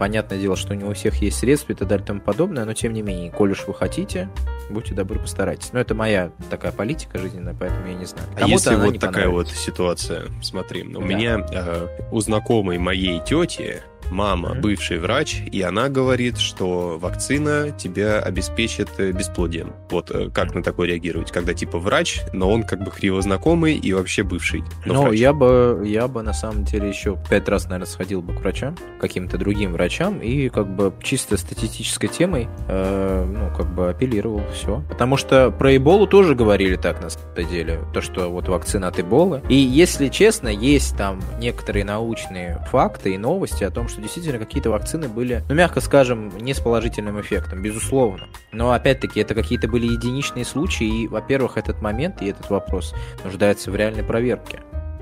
понятное 0.00 0.38
дело, 0.38 0.56
что 0.56 0.74
не 0.74 0.82
у 0.82 0.94
всех 0.94 1.16
есть 1.16 1.40
средства 1.40 1.72
и 1.72 1.76
так 1.76 1.86
далее 1.86 2.02
и 2.02 2.06
тому 2.06 2.20
подобное, 2.20 2.64
но 2.64 2.72
тем 2.72 2.94
не 2.94 3.02
менее, 3.02 3.30
коль 3.30 3.50
уж 3.50 3.66
вы 3.66 3.74
хотите, 3.74 4.30
будьте 4.70 4.94
добры, 4.94 5.20
постарайтесь. 5.20 5.74
Но 5.74 5.78
это 5.78 5.94
моя 5.94 6.32
такая 6.48 6.72
политика 6.72 7.18
жизненная, 7.18 7.54
поэтому 7.54 7.86
я 7.86 7.94
не 7.94 8.06
знаю. 8.06 8.26
А 8.34 8.48
если 8.48 8.76
вот 8.76 8.98
такая 8.98 9.28
вот 9.28 9.48
ситуация, 9.48 10.22
смотри, 10.42 10.84
у 10.84 11.00
да. 11.00 11.06
меня 11.06 11.46
э, 11.52 11.86
у 12.10 12.20
знакомой 12.20 12.78
моей 12.78 13.20
тети 13.20 13.82
мама 14.10 14.50
mm-hmm. 14.50 14.60
бывший 14.60 14.98
врач, 14.98 15.42
и 15.50 15.62
она 15.62 15.88
говорит, 15.88 16.38
что 16.38 16.98
вакцина 16.98 17.70
тебя 17.70 18.20
обеспечит 18.20 18.88
э, 18.98 19.12
бесплодием. 19.12 19.72
Вот 19.90 20.10
э, 20.10 20.30
как 20.30 20.54
на 20.54 20.62
такое 20.62 20.88
реагировать, 20.88 21.30
когда 21.32 21.54
типа 21.54 21.78
врач, 21.78 22.20
но 22.32 22.50
он 22.50 22.62
как 22.62 22.82
бы 22.82 22.90
криво 22.90 23.22
знакомый 23.22 23.74
и 23.76 23.92
вообще 23.92 24.22
бывший. 24.22 24.64
Ну, 24.84 25.12
я 25.12 25.32
бы, 25.32 25.82
я 25.84 26.08
бы 26.08 26.22
на 26.22 26.32
самом 26.32 26.64
деле 26.64 26.88
еще 26.88 27.18
пять 27.28 27.48
раз, 27.48 27.64
наверное, 27.64 27.86
сходил 27.86 28.22
бы 28.22 28.34
к 28.34 28.40
врачам, 28.40 28.76
каким-то 29.00 29.38
другим 29.38 29.72
врачам, 29.72 30.18
и 30.20 30.48
как 30.48 30.68
бы 30.68 30.92
чисто 31.02 31.36
статистической 31.36 32.08
темой, 32.08 32.48
э, 32.68 33.24
ну, 33.24 33.56
как 33.56 33.72
бы 33.74 33.90
апеллировал, 33.90 34.42
все. 34.52 34.82
Потому 34.88 35.16
что 35.16 35.50
про 35.50 35.76
Эболу 35.76 36.06
тоже 36.06 36.34
говорили 36.34 36.76
так, 36.76 37.02
на 37.02 37.10
самом 37.10 37.48
деле, 37.50 37.80
то, 37.92 38.00
что 38.00 38.30
вот 38.30 38.48
вакцина 38.48 38.88
от 38.88 38.98
Эболы. 39.00 39.42
И 39.48 39.54
если 39.54 40.08
честно, 40.08 40.48
есть 40.48 40.96
там 40.96 41.20
некоторые 41.38 41.84
научные 41.84 42.64
факты 42.70 43.14
и 43.14 43.18
новости 43.18 43.64
о 43.64 43.70
том, 43.70 43.88
что 43.90 44.00
действительно 44.00 44.38
какие-то 44.38 44.70
вакцины 44.70 45.08
были, 45.08 45.42
ну, 45.48 45.54
мягко 45.54 45.80
скажем, 45.80 46.36
не 46.38 46.54
с 46.54 46.60
положительным 46.60 47.20
эффектом, 47.20 47.62
безусловно. 47.62 48.28
Но, 48.52 48.72
опять-таки, 48.72 49.20
это 49.20 49.34
какие-то 49.34 49.68
были 49.68 49.86
единичные 49.86 50.44
случаи, 50.44 51.02
и, 51.02 51.08
во-первых, 51.08 51.56
этот 51.58 51.82
момент 51.82 52.22
и 52.22 52.26
этот 52.26 52.48
вопрос 52.50 52.94
нуждается 53.24 53.70
в 53.70 53.76
реальной 53.76 54.02
проверке. 54.02 54.60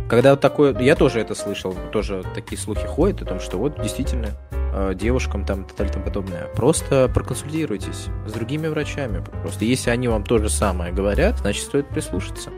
Когда 0.09 0.31
вот 0.31 0.41
такое, 0.41 0.77
я 0.81 0.97
тоже 0.97 1.21
это 1.21 1.35
слышал, 1.35 1.77
тоже 1.93 2.25
такие 2.35 2.59
слухи 2.59 2.87
ходят 2.87 3.21
о 3.23 3.27
том, 3.27 3.41
что 3.41 3.59
вот 3.59 3.81
действительно 3.83 4.29
э, 4.53 4.95
девушкам 4.95 5.45
там 5.45 5.65
и 5.65 5.67
тому 5.75 6.05
подобное. 6.05 6.49
Просто 6.55 7.11
проконсультируйтесь 7.13 8.07
с 8.27 8.33
другими 8.33 8.69
врачами. 8.69 9.23
Просто 9.43 9.67
если 9.67 9.91
они 9.91 10.09
вам 10.09 10.25
то 10.25 10.39
же 10.39 10.49
самое 10.49 10.93
говорят, 10.95 11.39
значит 11.39 11.65
стоит 11.65 11.89
прислушаться. 11.89 12.51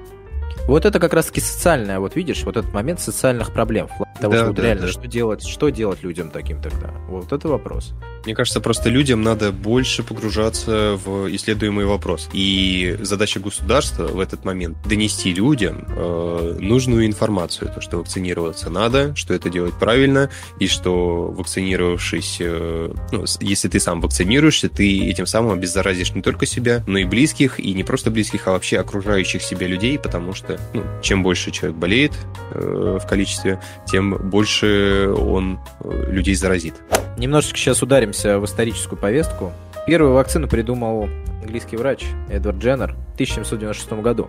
Вот 0.66 0.84
это 0.84 1.00
как 1.00 1.12
раз-таки 1.12 1.40
социальное, 1.40 1.98
вот 1.98 2.16
видишь, 2.16 2.44
вот 2.44 2.56
этот 2.56 2.72
момент 2.72 3.00
социальных 3.00 3.52
проблем. 3.52 3.88
Того, 4.20 4.32
да, 4.32 4.38
что 4.38 4.46
вот 4.48 4.56
да, 4.56 4.62
реально, 4.62 4.82
да. 4.82 4.88
что 4.92 5.06
делать, 5.06 5.42
что 5.42 5.70
делать 5.70 6.02
людям 6.02 6.30
таким 6.30 6.62
тогда? 6.62 6.90
Вот 7.08 7.32
это 7.32 7.48
вопрос. 7.48 7.92
Мне 8.24 8.34
кажется, 8.34 8.60
просто 8.60 8.90
людям 8.90 9.22
надо 9.22 9.50
больше 9.50 10.02
погружаться 10.02 10.98
в 11.04 11.34
исследуемый 11.34 11.86
вопрос. 11.86 12.28
И 12.32 12.98
задача 13.00 13.40
государства 13.40 14.08
в 14.08 14.20
этот 14.20 14.44
момент 14.44 14.76
донести 14.86 15.32
людям 15.32 15.86
э, 15.88 16.58
нужную 16.60 17.06
информацию, 17.06 17.72
то, 17.74 17.80
что 17.80 17.98
вакцинироваться 17.98 18.68
надо, 18.70 19.14
что 19.16 19.32
это 19.32 19.48
делать 19.48 19.74
правильно, 19.74 20.30
и 20.58 20.66
что 20.66 21.28
вакцинировавшись, 21.30 22.38
э, 22.40 22.92
ну, 23.12 23.24
если 23.40 23.68
ты 23.68 23.80
сам 23.80 24.00
вакцинируешься, 24.00 24.68
ты 24.68 25.08
этим 25.08 25.26
самым 25.26 25.52
обеззаразишь 25.52 26.12
не 26.14 26.22
только 26.22 26.46
себя, 26.46 26.84
но 26.86 26.98
и 26.98 27.04
близких, 27.04 27.58
и 27.58 27.72
не 27.72 27.84
просто 27.84 28.10
близких, 28.10 28.48
а 28.48 28.52
вообще 28.52 28.78
окружающих 28.78 29.42
себя 29.42 29.66
людей, 29.66 29.98
потому 29.98 30.34
что 30.34 30.60
ну, 30.74 30.82
чем 31.02 31.22
больше 31.22 31.50
человек 31.50 31.78
болеет 31.78 32.12
э, 32.52 32.98
в 33.02 33.06
количестве, 33.06 33.60
тем 33.86 34.30
больше 34.30 35.12
он 35.16 35.58
э, 35.80 36.10
людей 36.10 36.34
заразит. 36.34 36.74
Немножечко 37.16 37.58
сейчас 37.58 37.82
ударимся 38.10 38.40
в 38.40 38.44
историческую 38.44 38.98
повестку. 38.98 39.52
Первую 39.86 40.14
вакцину 40.14 40.48
придумал 40.48 41.08
английский 41.42 41.76
врач 41.76 42.04
Эдвард 42.28 42.58
Дженнер 42.58 42.92
в 42.92 43.14
1796 43.14 43.92
году. 44.02 44.28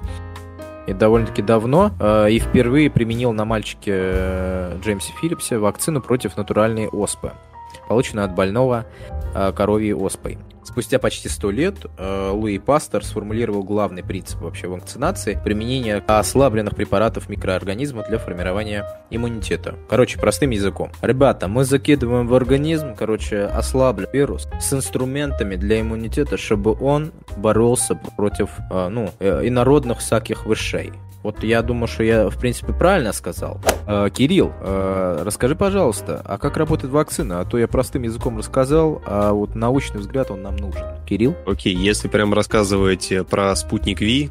И 0.87 0.93
довольно-таки 0.93 1.41
давно, 1.41 1.91
э, 1.99 2.31
и 2.31 2.39
впервые 2.39 2.89
применил 2.89 3.33
на 3.33 3.45
мальчике 3.45 3.91
э, 3.93 4.77
Джеймсе 4.83 5.13
Филлипсе 5.21 5.57
вакцину 5.57 6.01
против 6.01 6.37
натуральной 6.37 6.87
оспы, 6.87 7.31
полученную 7.87 8.25
от 8.25 8.35
больного 8.35 8.85
э, 9.35 9.51
коровьей 9.55 9.93
оспой. 9.93 10.37
Спустя 10.71 10.99
почти 10.99 11.27
сто 11.27 11.51
лет 11.51 11.85
э, 11.97 12.29
Луи 12.31 12.57
Пастер 12.57 13.03
сформулировал 13.03 13.61
главный 13.61 14.03
принцип 14.03 14.39
вообще 14.39 14.67
вакцинации– 14.67 15.37
применение 15.43 16.01
ослабленных 16.07 16.75
препаратов 16.75 17.27
микроорганизма 17.27 18.03
для 18.07 18.17
формирования 18.17 18.85
иммунитета. 19.09 19.75
Короче, 19.89 20.17
простым 20.17 20.51
языком. 20.51 20.91
Ребята, 21.01 21.49
мы 21.49 21.65
закидываем 21.65 22.25
в 22.25 22.33
организм, 22.33 22.95
короче, 22.95 23.43
ослабленный 23.43 24.13
вирус 24.13 24.47
с 24.61 24.71
инструментами 24.71 25.57
для 25.57 25.81
иммунитета, 25.81 26.37
чтобы 26.37 26.71
он 26.79 27.11
боролся 27.35 27.99
против, 28.15 28.51
э, 28.71 28.87
ну, 28.87 29.09
э, 29.19 29.45
инородных 29.45 29.99
всяких 29.99 30.45
вышей. 30.45 30.93
Вот 31.23 31.43
я 31.43 31.61
думаю, 31.61 31.87
что 31.87 32.03
я, 32.03 32.29
в 32.29 32.37
принципе, 32.37 32.73
правильно 32.73 33.13
сказал. 33.13 33.59
Э, 33.87 34.09
Кирилл, 34.11 34.51
э, 34.59 35.21
расскажи, 35.23 35.55
пожалуйста, 35.55 36.21
а 36.25 36.37
как 36.37 36.57
работает 36.57 36.91
вакцина? 36.91 37.41
А 37.41 37.45
то 37.45 37.57
я 37.57 37.67
простым 37.67 38.03
языком 38.03 38.37
рассказал, 38.37 39.01
а 39.05 39.31
вот 39.31 39.55
научный 39.55 39.99
взгляд 39.99 40.31
он 40.31 40.41
нам 40.41 40.55
нужен. 40.57 40.83
Кирилл? 41.07 41.35
Окей, 41.45 41.75
если 41.75 42.07
прям 42.07 42.33
рассказывать 42.33 43.11
про 43.29 43.55
спутник 43.55 44.01
Ви, 44.01 44.29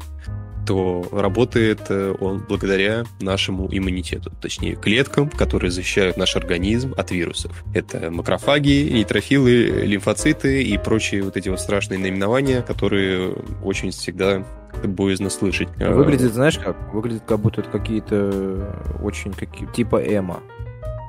то 0.65 1.07
работает 1.11 1.81
э, 1.89 2.13
он 2.19 2.43
благодаря 2.47 3.03
нашему 3.19 3.67
иммунитету, 3.71 4.31
точнее 4.41 4.75
клеткам, 4.75 5.29
которые 5.29 5.71
защищают 5.71 6.17
наш 6.17 6.35
организм 6.35 6.93
от 6.97 7.11
вирусов. 7.11 7.63
Это 7.73 8.11
макрофаги, 8.11 8.89
нейтрофилы, 8.91 9.85
лимфоциты 9.85 10.63
и 10.63 10.77
прочие 10.77 11.23
вот 11.23 11.37
эти 11.37 11.49
вот 11.49 11.59
страшные 11.59 11.99
наименования, 11.99 12.61
которые 12.61 13.33
очень 13.63 13.91
всегда 13.91 14.45
боязно 14.87 15.29
слышать. 15.29 15.69
Выглядит, 15.77 16.33
знаешь 16.33 16.57
как? 16.57 16.93
Выглядит 16.93 17.23
как 17.27 17.39
будто 17.39 17.61
это 17.61 17.69
какие-то 17.69 18.75
очень 19.01 19.33
какие 19.33 19.67
типа 19.67 20.01
эмо. 20.01 20.41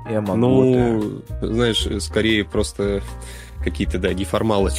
Эмо. 0.08 0.34
Ну, 0.34 1.22
знаешь, 1.40 1.86
скорее 2.02 2.44
просто 2.44 3.02
какие-то, 3.62 3.98
да, 3.98 4.12
неформалы. 4.12 4.70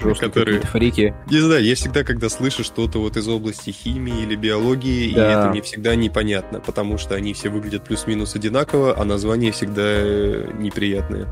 Жесткие 0.00 0.28
которые... 0.30 0.60
фрики. 0.60 1.14
Не 1.30 1.38
знаю, 1.38 1.64
я 1.64 1.74
всегда, 1.74 2.04
когда 2.04 2.28
слышу 2.28 2.62
что-то 2.62 3.00
вот 3.00 3.16
из 3.16 3.26
области 3.28 3.70
химии 3.70 4.22
или 4.22 4.36
биологии, 4.36 5.12
да. 5.14 5.26
и 5.26 5.32
это 5.32 5.48
мне 5.50 5.62
всегда 5.62 5.94
непонятно, 5.96 6.60
потому 6.60 6.98
что 6.98 7.14
они 7.14 7.34
все 7.34 7.48
выглядят 7.48 7.84
плюс-минус 7.84 8.34
одинаково, 8.36 8.94
а 8.96 9.04
названия 9.04 9.50
всегда 9.50 9.82
э, 9.84 10.50
неприятные. 10.58 11.26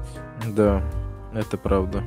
Да, 0.47 0.83
это 1.33 1.57
правда. 1.57 2.03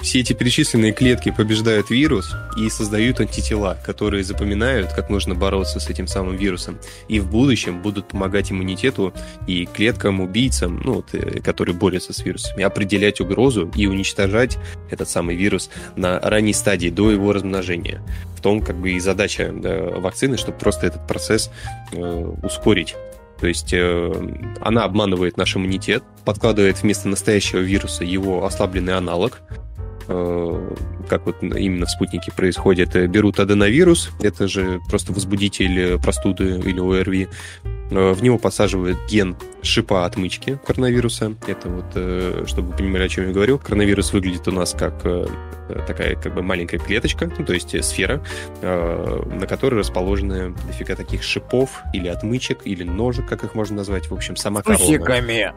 Все 0.00 0.20
эти 0.20 0.32
перечисленные 0.32 0.92
клетки 0.92 1.34
побеждают 1.36 1.90
вирус 1.90 2.32
и 2.56 2.70
создают 2.70 3.20
антитела, 3.20 3.76
которые 3.84 4.22
запоминают, 4.22 4.92
как 4.92 5.10
нужно 5.10 5.34
бороться 5.34 5.80
с 5.80 5.88
этим 5.90 6.06
самым 6.06 6.36
вирусом. 6.36 6.78
И 7.08 7.18
в 7.18 7.28
будущем 7.28 7.82
будут 7.82 8.08
помогать 8.08 8.52
иммунитету 8.52 9.12
и 9.48 9.66
клеткам, 9.66 10.20
убийцам, 10.20 10.80
ну, 10.84 10.94
вот, 10.94 11.14
э, 11.14 11.40
которые 11.40 11.74
борются 11.74 12.12
с 12.12 12.24
вирусами, 12.24 12.62
определять 12.62 13.20
угрозу 13.20 13.70
и 13.74 13.86
уничтожать 13.86 14.56
этот 14.88 15.08
самый 15.08 15.34
вирус 15.34 15.68
на 15.96 16.20
ранней 16.20 16.54
стадии, 16.54 16.90
до 16.90 17.10
его 17.10 17.32
размножения. 17.32 18.00
В 18.36 18.40
том, 18.40 18.60
как 18.60 18.76
бы, 18.76 18.92
и 18.92 19.00
задача 19.00 19.50
да, 19.52 19.98
вакцины, 19.98 20.36
чтобы 20.36 20.58
просто 20.58 20.86
этот 20.86 21.06
процесс 21.08 21.50
э, 21.92 22.32
ускорить. 22.44 22.94
То 23.40 23.46
есть 23.48 23.72
э, 23.72 24.12
она 24.60 24.84
обманывает 24.84 25.36
наш 25.36 25.56
иммунитет, 25.56 26.04
подкладывает 26.24 26.82
вместо 26.82 27.08
настоящего 27.08 27.58
вируса 27.58 28.04
его 28.04 28.44
ослабленный 28.44 28.96
аналог, 28.96 29.40
Э, 30.08 30.74
как 31.08 31.26
вот 31.26 31.42
именно 31.42 31.86
в 31.86 31.90
спутнике 31.90 32.30
происходит, 32.32 32.94
э, 32.94 33.06
берут 33.06 33.40
аденовирус, 33.40 34.10
это 34.20 34.46
же 34.46 34.80
просто 34.88 35.12
возбудитель 35.12 35.98
простуды 35.98 36.60
или 36.64 36.80
ОРВИ, 36.80 37.28
э, 37.90 38.12
в 38.12 38.22
него 38.22 38.38
подсаживают 38.38 38.98
ген 39.10 39.36
шипа 39.62 40.04
отмычки 40.04 40.58
коронавируса. 40.64 41.34
Это 41.46 41.68
вот, 41.68 42.48
чтобы 42.48 42.68
вы 42.68 42.76
понимали, 42.76 43.04
о 43.04 43.08
чем 43.08 43.26
я 43.26 43.32
говорю. 43.32 43.58
Коронавирус 43.58 44.12
выглядит 44.12 44.46
у 44.46 44.52
нас 44.52 44.72
как 44.72 45.04
такая 45.86 46.14
как 46.14 46.34
бы 46.34 46.42
маленькая 46.42 46.78
клеточка, 46.78 47.30
ну, 47.38 47.44
то 47.44 47.52
есть 47.52 47.84
сфера, 47.84 48.22
на 48.62 49.46
которой 49.46 49.74
расположены 49.74 50.54
дофига 50.66 50.94
таких 50.94 51.22
шипов 51.22 51.82
или 51.92 52.08
отмычек, 52.08 52.60
или 52.64 52.84
ножек, 52.84 53.26
как 53.26 53.44
их 53.44 53.54
можно 53.54 53.76
назвать. 53.76 54.08
В 54.10 54.14
общем, 54.14 54.36
сама 54.36 54.62
корона. 54.62 54.84
Усиками. 54.84 55.52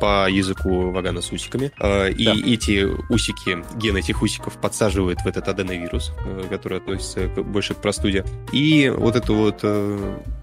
По 0.00 0.28
языку 0.28 0.90
Вагана 0.90 1.22
с 1.22 1.30
усиками. 1.30 1.66
И 1.66 2.24
да. 2.24 2.34
эти 2.34 2.84
усики, 3.10 3.64
ген 3.78 3.96
этих 3.96 4.22
усиков 4.22 4.60
подсаживают 4.60 4.85
в 4.94 5.26
этот 5.26 5.48
аденовирус, 5.48 6.12
который 6.50 6.78
относится 6.78 7.28
больше 7.28 7.74
к 7.74 7.78
простуде. 7.78 8.24
И 8.52 8.92
вот 8.94 9.16
это 9.16 9.32
вот 9.32 9.64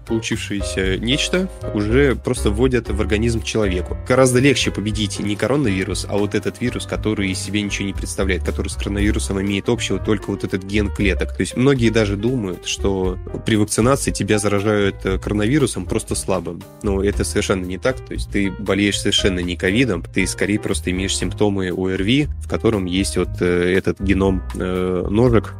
получившееся 0.06 0.98
нечто 0.98 1.48
уже 1.72 2.14
просто 2.14 2.50
вводят 2.50 2.90
в 2.90 3.00
организм 3.00 3.42
человеку. 3.42 3.96
Гораздо 4.06 4.38
легче 4.38 4.70
победить 4.70 5.18
не 5.18 5.36
коронавирус, 5.36 6.06
а 6.08 6.16
вот 6.16 6.34
этот 6.34 6.60
вирус, 6.60 6.86
который 6.86 7.30
из 7.30 7.38
себя 7.38 7.62
ничего 7.62 7.86
не 7.86 7.94
представляет, 7.94 8.44
который 8.44 8.68
с 8.68 8.74
коронавирусом 8.74 9.40
имеет 9.40 9.68
общего 9.68 9.98
только 9.98 10.30
вот 10.30 10.44
этот 10.44 10.64
ген 10.64 10.90
клеток. 10.90 11.34
То 11.34 11.40
есть 11.40 11.56
многие 11.56 11.90
даже 11.90 12.16
думают, 12.16 12.66
что 12.66 13.18
при 13.46 13.56
вакцинации 13.56 14.10
тебя 14.10 14.38
заражают 14.38 14.96
э, 15.04 15.18
коронавирусом 15.18 15.86
просто 15.86 16.14
слабым. 16.14 16.62
Но 16.82 17.02
это 17.02 17.24
совершенно 17.24 17.64
не 17.64 17.78
так. 17.78 17.96
То 18.00 18.14
есть 18.14 18.30
ты 18.30 18.50
болеешь 18.50 19.00
совершенно 19.00 19.40
не 19.40 19.56
ковидом, 19.56 20.02
ты 20.02 20.26
скорее 20.26 20.58
просто 20.58 20.90
имеешь 20.90 21.16
симптомы 21.16 21.68
ОРВИ, 21.68 22.28
в 22.42 22.48
котором 22.48 22.84
есть 22.84 23.16
вот 23.16 23.40
э, 23.40 23.74
этот 23.74 24.00
геном 24.00 24.33
э, 24.54 25.06
ножек. 25.08 25.54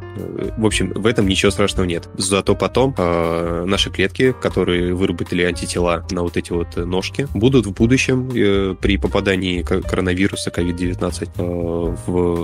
В 0.57 0.65
общем, 0.65 0.93
в 0.93 1.05
этом 1.05 1.27
ничего 1.27 1.51
страшного 1.51 1.85
нет. 1.85 2.07
Зато 2.17 2.55
потом 2.55 2.95
наши 2.97 3.89
клетки 3.89 4.33
которые 4.41 4.93
выработали 4.93 5.43
антитела 5.43 6.05
на 6.11 6.21
вот 6.21 6.37
эти 6.37 6.51
вот 6.51 6.75
ножки, 6.75 7.27
будут 7.33 7.65
в 7.65 7.71
будущем 7.71 8.29
э, 8.33 8.75
при 8.79 8.97
попадании 8.97 9.61
коронавируса 9.61 10.51
COVID-19 10.51 11.29
э, 11.37 11.95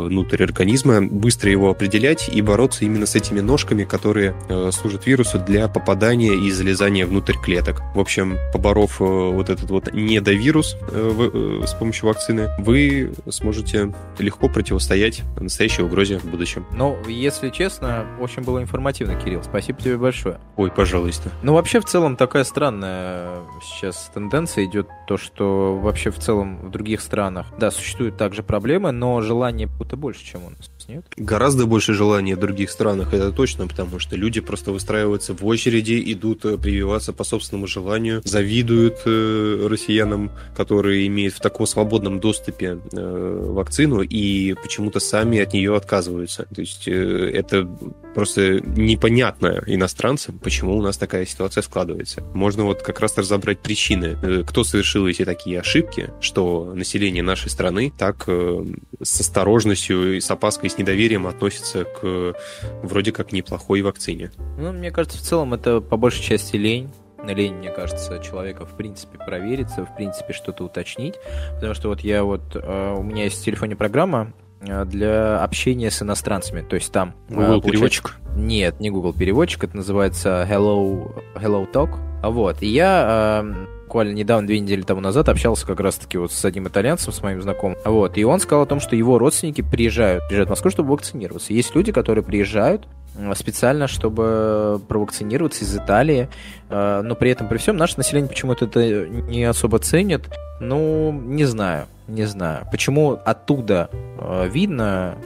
внутрь 0.07 0.43
организма 0.43 1.01
быстро 1.01 1.51
его 1.51 1.69
определять 1.69 2.29
и 2.29 2.41
бороться 2.41 2.85
именно 2.85 3.05
с 3.05 3.15
этими 3.15 3.39
ножками, 3.39 3.83
которые 3.83 4.35
э, 4.49 4.71
служат 4.71 5.05
вирусу 5.05 5.39
для 5.39 5.67
попадания 5.67 6.33
и 6.33 6.51
залезания 6.51 7.05
внутрь 7.05 7.35
клеток. 7.37 7.81
В 7.95 7.99
общем, 7.99 8.37
поборов 8.53 8.99
вот 8.99 9.49
этот 9.49 9.69
вот 9.69 9.93
недовирус 9.93 10.75
с 10.91 11.73
помощью 11.73 12.07
вакцины, 12.07 12.49
вы 12.59 13.13
сможете 13.29 13.93
легко 14.19 14.47
противостоять 14.49 15.21
настоящей 15.39 15.83
угрозе 15.83 16.20
в 16.23 16.29
будущем. 16.29 16.65
Ну, 16.71 16.97
если 17.07 17.49
честно, 17.49 18.05
очень 18.19 18.43
было 18.43 18.61
информативно, 18.61 19.15
Кирилл. 19.15 19.43
Спасибо 19.43 19.81
тебе 19.81 19.97
большое. 19.97 20.39
Ой, 20.55 20.71
пожалуйста. 20.71 21.29
Ну, 21.43 21.53
вообще, 21.53 21.79
в 21.79 21.85
целом 21.85 22.15
такая 22.15 22.43
странная 22.43 23.41
сейчас 23.61 24.11
тенденция 24.13 24.65
идет, 24.65 24.87
то, 25.07 25.17
что 25.17 25.77
вообще 25.77 26.11
в 26.11 26.19
целом 26.19 26.57
в 26.67 26.71
других 26.71 27.01
странах, 27.01 27.47
да, 27.57 27.71
существуют 27.71 28.17
также 28.17 28.43
проблемы, 28.43 28.91
но 28.91 29.21
желание 29.21 29.67
будто 29.67 29.97
больше, 29.97 30.23
чем 30.23 30.45
у 30.45 30.49
нас, 30.49 30.69
нет? 30.87 31.05
Гораздо 31.15 31.65
больше 31.65 31.93
желания 31.93 32.35
в 32.35 32.39
других 32.39 32.69
странах, 32.71 33.13
это 33.13 33.31
точно, 33.31 33.67
потому 33.67 33.99
что 33.99 34.15
люди 34.15 34.41
просто 34.41 34.71
выстраиваются 34.71 35.33
в 35.33 35.45
очереди, 35.45 36.01
идут 36.13 36.45
э, 36.45 36.57
прививаться 36.57 37.13
по 37.13 37.23
собственному 37.23 37.67
желанию, 37.67 38.21
завидуют 38.23 39.01
э, 39.05 39.67
россиянам, 39.69 40.31
которые 40.55 41.07
имеют 41.07 41.35
в 41.35 41.39
таком 41.39 41.65
свободном 41.65 42.19
доступе 42.19 42.79
э, 42.93 43.45
вакцину 43.49 44.01
и 44.01 44.53
почему-то 44.53 44.99
сами 44.99 45.39
от 45.39 45.53
нее 45.53 45.75
отказываются. 45.75 46.47
То 46.53 46.61
есть 46.61 46.87
э, 46.87 47.31
это 47.33 47.67
просто 48.13 48.59
непонятно 48.61 49.63
иностранцам, 49.67 50.39
почему 50.39 50.77
у 50.77 50.81
нас 50.81 50.97
такая 50.97 51.25
ситуация 51.25 51.61
складывается. 51.63 52.23
Можно 52.33 52.65
вот 52.65 52.81
как 52.81 52.99
раз 52.99 53.17
разобрать 53.17 53.59
причины, 53.59 54.17
э, 54.21 54.43
кто 54.47 54.63
совершил 54.63 55.07
эти 55.07 55.25
такие 55.25 55.59
ошибки, 55.59 56.09
что 56.19 56.73
население 56.75 57.23
нашей 57.23 57.49
страны 57.49 57.91
так 57.97 58.23
э, 58.27 58.65
с 59.03 59.19
осторожностью 59.19 60.17
и 60.17 60.19
с 60.19 60.29
опаской, 60.31 60.69
с 60.69 60.77
недоверием 60.77 61.27
относится 61.27 61.85
к 61.85 62.35
вроде 62.83 63.11
как 63.11 63.31
неплохой 63.31 63.81
вакцине. 63.81 64.31
Ну, 64.57 64.71
мне 64.71 64.91
кажется, 64.91 65.17
в 65.17 65.21
целом 65.21 65.53
это 65.53 65.81
по 65.81 65.97
большей 65.97 66.23
части 66.23 66.55
лень 66.55 66.89
лень, 67.27 67.53
мне 67.55 67.69
кажется, 67.69 68.19
человека 68.19 68.65
в 68.65 68.75
принципе 68.75 69.17
провериться, 69.17 69.85
в 69.85 69.95
принципе 69.95 70.33
что-то 70.33 70.63
уточнить, 70.63 71.15
потому 71.55 71.73
что 71.73 71.89
вот 71.89 72.01
я 72.01 72.23
вот, 72.23 72.55
э, 72.55 72.95
у 72.97 73.03
меня 73.03 73.25
есть 73.25 73.41
в 73.41 73.45
телефоне 73.45 73.75
программа 73.75 74.33
э, 74.61 74.85
для 74.85 75.43
общения 75.43 75.91
с 75.91 76.01
иностранцами, 76.01 76.61
то 76.61 76.75
есть 76.75 76.91
там... 76.91 77.13
Э, 77.29 77.35
Google 77.35 77.61
переводчик? 77.61 78.17
Нет, 78.35 78.79
не 78.79 78.89
Google 78.89 79.13
переводчик, 79.13 79.65
это 79.65 79.77
называется 79.77 80.47
Hello, 80.49 81.23
Hello 81.35 81.71
Talk, 81.71 81.99
а 82.23 82.29
вот, 82.29 82.61
и 82.61 82.67
я 82.67 83.45
буквально 83.91 84.13
недавно, 84.13 84.47
две 84.47 84.61
недели 84.61 84.83
тому 84.83 85.01
назад, 85.01 85.27
общался 85.27 85.67
как 85.67 85.81
раз-таки 85.81 86.17
вот 86.17 86.31
с 86.31 86.45
одним 86.45 86.69
итальянцем, 86.69 87.11
с 87.11 87.21
моим 87.21 87.41
знакомым. 87.41 87.77
Вот, 87.83 88.17
и 88.17 88.23
он 88.23 88.39
сказал 88.39 88.63
о 88.63 88.65
том, 88.65 88.79
что 88.79 88.95
его 88.95 89.19
родственники 89.19 89.59
приезжают, 89.59 90.25
приезжают 90.27 90.47
в 90.47 90.51
Москву, 90.51 90.71
чтобы 90.71 90.91
вакцинироваться. 90.91 91.51
Есть 91.51 91.75
люди, 91.75 91.91
которые 91.91 92.23
приезжают 92.23 92.87
специально, 93.33 93.89
чтобы 93.89 94.79
провакцинироваться 94.87 95.65
из 95.65 95.75
Италии, 95.75 96.29
э, 96.69 97.01
но 97.03 97.15
при 97.15 97.31
этом, 97.31 97.49
при 97.49 97.57
всем, 97.57 97.75
наше 97.75 97.97
население 97.97 98.29
почему-то 98.29 98.63
это 98.63 99.05
не 99.09 99.43
особо 99.43 99.79
ценит. 99.79 100.29
Ну, 100.61 101.11
не 101.11 101.43
знаю, 101.43 101.87
не 102.07 102.23
знаю. 102.23 102.65
Почему 102.71 103.19
оттуда 103.25 103.89
э, 103.91 104.47
видно 104.47 105.17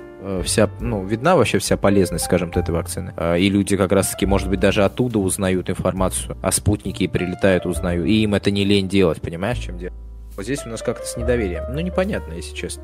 вся, 0.44 0.70
ну, 0.80 1.06
видна 1.06 1.36
вообще 1.36 1.60
вся 1.60 1.78
полезность, 1.78 2.26
скажем, 2.26 2.50
этой 2.50 2.72
вакцины. 2.72 3.14
Э, 3.18 3.40
и 3.40 3.50
люди 3.50 3.78
как 3.78 3.92
раз-таки, 3.92 4.26
может 4.26 4.50
быть, 4.50 4.60
даже 4.60 4.84
оттуда 4.84 5.20
узнают 5.20 5.70
информацию 5.70 6.38
о 6.42 6.52
спутнике 6.52 7.06
и 7.06 7.08
прилетают, 7.08 7.66
узнают. 7.66 8.06
И 8.06 8.24
им 8.24 8.34
это 8.34 8.52
не 8.52 8.66
лень 8.66 8.88
делать, 8.88 9.22
понимаешь, 9.22 9.58
чем 9.60 9.78
дело? 9.78 9.94
Вот 10.36 10.44
здесь 10.44 10.66
у 10.66 10.70
нас 10.70 10.82
как-то 10.82 11.06
с 11.06 11.16
недоверием. 11.16 11.64
Ну, 11.70 11.80
непонятно, 11.80 12.34
если 12.34 12.56
честно. 12.56 12.84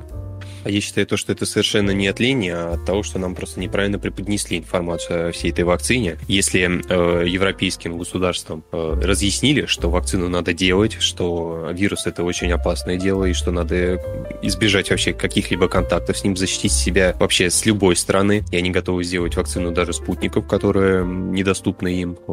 А 0.63 0.69
я 0.69 0.81
считаю 0.81 1.07
то, 1.07 1.17
что 1.17 1.31
это 1.31 1.45
совершенно 1.45 1.91
не 1.91 2.07
от 2.07 2.19
лени, 2.19 2.49
а 2.49 2.73
от 2.73 2.85
того, 2.85 3.03
что 3.03 3.19
нам 3.19 3.35
просто 3.35 3.59
неправильно 3.59 3.99
преподнесли 3.99 4.57
информацию 4.57 5.29
о 5.29 5.31
всей 5.31 5.51
этой 5.51 5.63
вакцине. 5.63 6.17
Если 6.27 6.61
э, 6.61 7.27
европейским 7.27 7.97
государствам 7.97 8.63
э, 8.71 9.01
разъяснили, 9.01 9.65
что 9.65 9.89
вакцину 9.89 10.29
надо 10.29 10.53
делать, 10.53 10.97
что 10.99 11.69
вирус 11.73 12.05
это 12.05 12.23
очень 12.23 12.51
опасное 12.51 12.97
дело, 12.97 13.25
и 13.25 13.33
что 13.33 13.51
надо 13.51 14.01
избежать 14.41 14.89
вообще 14.89 15.13
каких-либо 15.13 15.67
контактов 15.67 16.17
с 16.17 16.23
ним, 16.23 16.37
защитить 16.37 16.71
себя 16.71 17.15
вообще 17.19 17.49
с 17.49 17.65
любой 17.65 17.95
стороны, 17.95 18.43
и 18.51 18.57
они 18.57 18.69
готовы 18.69 19.03
сделать 19.03 19.35
вакцину 19.35 19.71
даже 19.71 19.93
спутников, 19.93 20.47
которые 20.47 21.05
недоступны 21.05 22.01
им 22.01 22.17
э, 22.27 22.31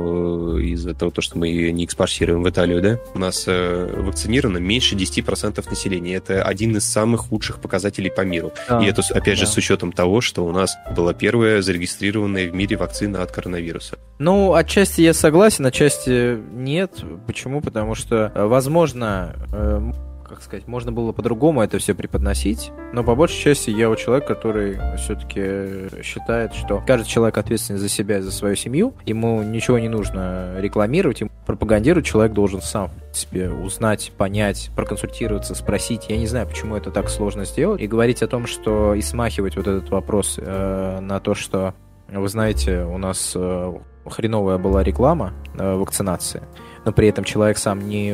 из-за 0.73 0.95
того, 0.95 1.13
что 1.19 1.39
мы 1.39 1.49
ее 1.49 1.73
не 1.73 1.85
экспортируем 1.85 2.43
в 2.43 2.51
Италию, 2.51 2.83
да? 2.83 3.01
У 3.15 3.19
нас 3.19 3.45
э, 3.47 3.95
вакцинировано 3.97 4.59
меньше 4.59 4.97
10% 4.97 5.69
населения. 5.69 6.15
Это 6.15 6.43
один 6.43 6.77
из 6.77 6.85
самых 6.85 7.29
худших 7.29 7.61
показателей 7.61 8.11
по 8.19 8.23
миру. 8.23 8.53
Да, 8.69 8.81
и 8.81 8.87
это, 8.87 9.03
опять 9.11 9.39
да. 9.39 9.45
же, 9.45 9.47
с 9.47 9.57
учетом 9.57 9.93
того, 9.93 10.21
что 10.21 10.45
у 10.45 10.51
нас 10.51 10.77
была 10.97 11.15
первая 11.15 11.63
зарегистрированная 11.63 12.51
в 12.51 12.55
мире 12.55 12.77
вакцина 12.77 13.23
от 13.23 13.31
коронавируса. 13.31 13.97
Ну, 14.19 14.55
отчасти 14.55 15.03
я 15.03 15.15
согласен, 15.15 15.65
отчасти 15.67 16.37
нет. 16.53 17.05
Почему? 17.29 17.61
Потому 17.61 17.95
что, 17.95 18.33
э, 18.35 18.45
возможно, 18.45 19.37
э, 19.53 19.93
как 20.29 20.43
сказать, 20.43 20.67
можно 20.67 20.91
было 20.91 21.13
по-другому 21.13 21.63
это 21.63 21.79
все 21.79 21.95
преподносить, 21.95 22.73
но 22.93 23.05
по 23.05 23.15
большей 23.15 23.41
части 23.41 23.71
я 23.71 23.89
у 23.89 23.95
человека, 23.95 24.35
который 24.35 24.79
все-таки 24.97 26.03
считает, 26.03 26.55
что 26.55 26.83
каждый 26.85 27.07
человек 27.09 27.39
ответственен 27.39 27.79
за 27.79 27.89
себя 27.89 28.19
и 28.19 28.21
за 28.21 28.33
свою 28.33 28.57
семью, 28.57 28.95
ему 29.07 29.43
ничего 29.43 29.79
не 29.79 29.89
нужно 29.89 30.57
рекламировать, 30.59 31.21
ему 31.21 31.31
пропагандировать 31.49 32.05
человек 32.05 32.35
должен 32.35 32.61
сам 32.61 32.91
себе 33.15 33.51
узнать, 33.51 34.13
понять, 34.19 34.71
проконсультироваться, 34.77 35.55
спросить. 35.55 36.05
Я 36.11 36.19
не 36.19 36.27
знаю, 36.27 36.47
почему 36.47 36.77
это 36.77 36.91
так 36.91 37.09
сложно 37.09 37.47
сделать. 37.47 37.81
И 37.81 37.87
говорить 37.87 38.23
о 38.23 38.29
том, 38.29 38.47
что 38.47 38.93
и 38.93 39.01
смахивать 39.01 39.57
вот 39.57 39.67
этот 39.67 39.89
вопрос 39.89 40.35
э, 40.37 40.99
на 41.01 41.21
то, 41.21 41.35
что, 41.35 41.73
вы 42.07 42.29
знаете, 42.29 42.83
у 42.83 42.99
нас 42.99 43.33
э, 43.35 43.75
хреновая 44.05 44.59
была 44.59 44.83
реклама 44.83 45.33
э, 45.59 45.75
вакцинации, 45.75 46.43
но 46.85 46.93
при 46.93 47.09
этом 47.09 47.25
человек 47.25 47.57
сам 47.57 47.89
не 47.89 48.13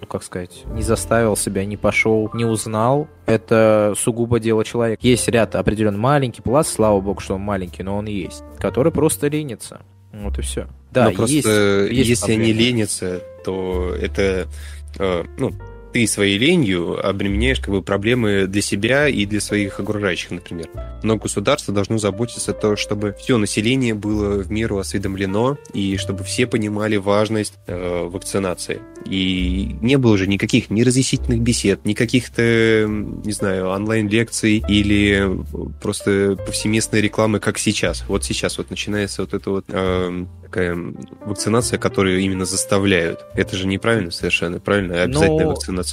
ну, 0.00 0.06
как 0.06 0.22
сказать, 0.22 0.62
не 0.66 0.82
заставил 0.82 1.34
себя, 1.34 1.64
не 1.64 1.76
пошел, 1.76 2.30
не 2.32 2.44
узнал, 2.44 3.08
это 3.26 3.94
сугубо 3.96 4.38
дело 4.38 4.64
человека. 4.64 5.04
Есть 5.04 5.26
ряд 5.26 5.56
определенно 5.56 5.98
маленький 5.98 6.42
пласт, 6.42 6.72
слава 6.72 7.00
богу, 7.00 7.18
что 7.18 7.34
он 7.34 7.40
маленький, 7.40 7.82
но 7.82 7.98
он 7.98 8.06
есть, 8.06 8.44
который 8.60 8.92
просто 8.92 9.26
ленится. 9.26 9.80
Вот 10.12 10.38
и 10.38 10.42
все. 10.42 10.68
Да, 10.90 11.06
но 11.10 11.12
просто 11.12 11.34
есть, 11.34 11.92
есть 11.96 12.08
если 12.08 12.20
проблемы. 12.26 12.42
они 12.44 12.52
ленятся, 12.52 13.22
то 13.44 13.94
это 14.00 14.48
э, 14.98 15.24
ну, 15.36 15.52
ты 15.98 16.06
своей 16.06 16.38
ленью 16.38 17.04
обременяешь 17.04 17.58
как 17.58 17.70
бы 17.70 17.82
проблемы 17.82 18.46
для 18.46 18.62
себя 18.62 19.08
и 19.08 19.26
для 19.26 19.40
своих 19.40 19.80
окружающих, 19.80 20.30
например. 20.30 20.68
Но 21.02 21.16
государство 21.16 21.74
должно 21.74 21.98
заботиться 21.98 22.52
о 22.52 22.54
том, 22.54 22.76
чтобы 22.76 23.16
все 23.18 23.36
население 23.36 23.94
было 23.94 24.40
в 24.40 24.48
меру 24.48 24.78
осведомлено 24.78 25.58
и 25.72 25.96
чтобы 25.96 26.22
все 26.22 26.46
понимали 26.46 26.94
важность 26.94 27.54
э, 27.66 28.04
вакцинации. 28.04 28.80
И 29.06 29.76
не 29.80 29.96
было 29.96 30.12
уже 30.12 30.28
никаких 30.28 30.70
ни 30.70 30.82
разъяснительных 30.82 31.40
бесед, 31.40 31.84
ни 31.84 31.94
каких-то, 31.94 32.86
не 33.24 33.32
знаю, 33.32 33.68
онлайн-лекций 33.70 34.62
или 34.68 35.28
просто 35.80 36.36
повсеместной 36.36 37.00
рекламы, 37.00 37.40
как 37.40 37.58
сейчас. 37.58 38.04
Вот 38.06 38.22
сейчас 38.22 38.58
вот 38.58 38.70
начинается 38.70 39.22
вот 39.22 39.34
это 39.34 39.50
вот 39.50 39.64
э, 39.68 40.26
такая 40.42 40.76
вакцинация, 41.24 41.78
которую 41.78 42.20
именно 42.20 42.44
заставляют. 42.44 43.24
Это 43.34 43.56
же 43.56 43.66
неправильно 43.66 44.10
совершенно, 44.10 44.60
правильно? 44.60 45.02
Обязательная 45.02 45.44
Но... 45.44 45.50
вакцинация 45.50 45.87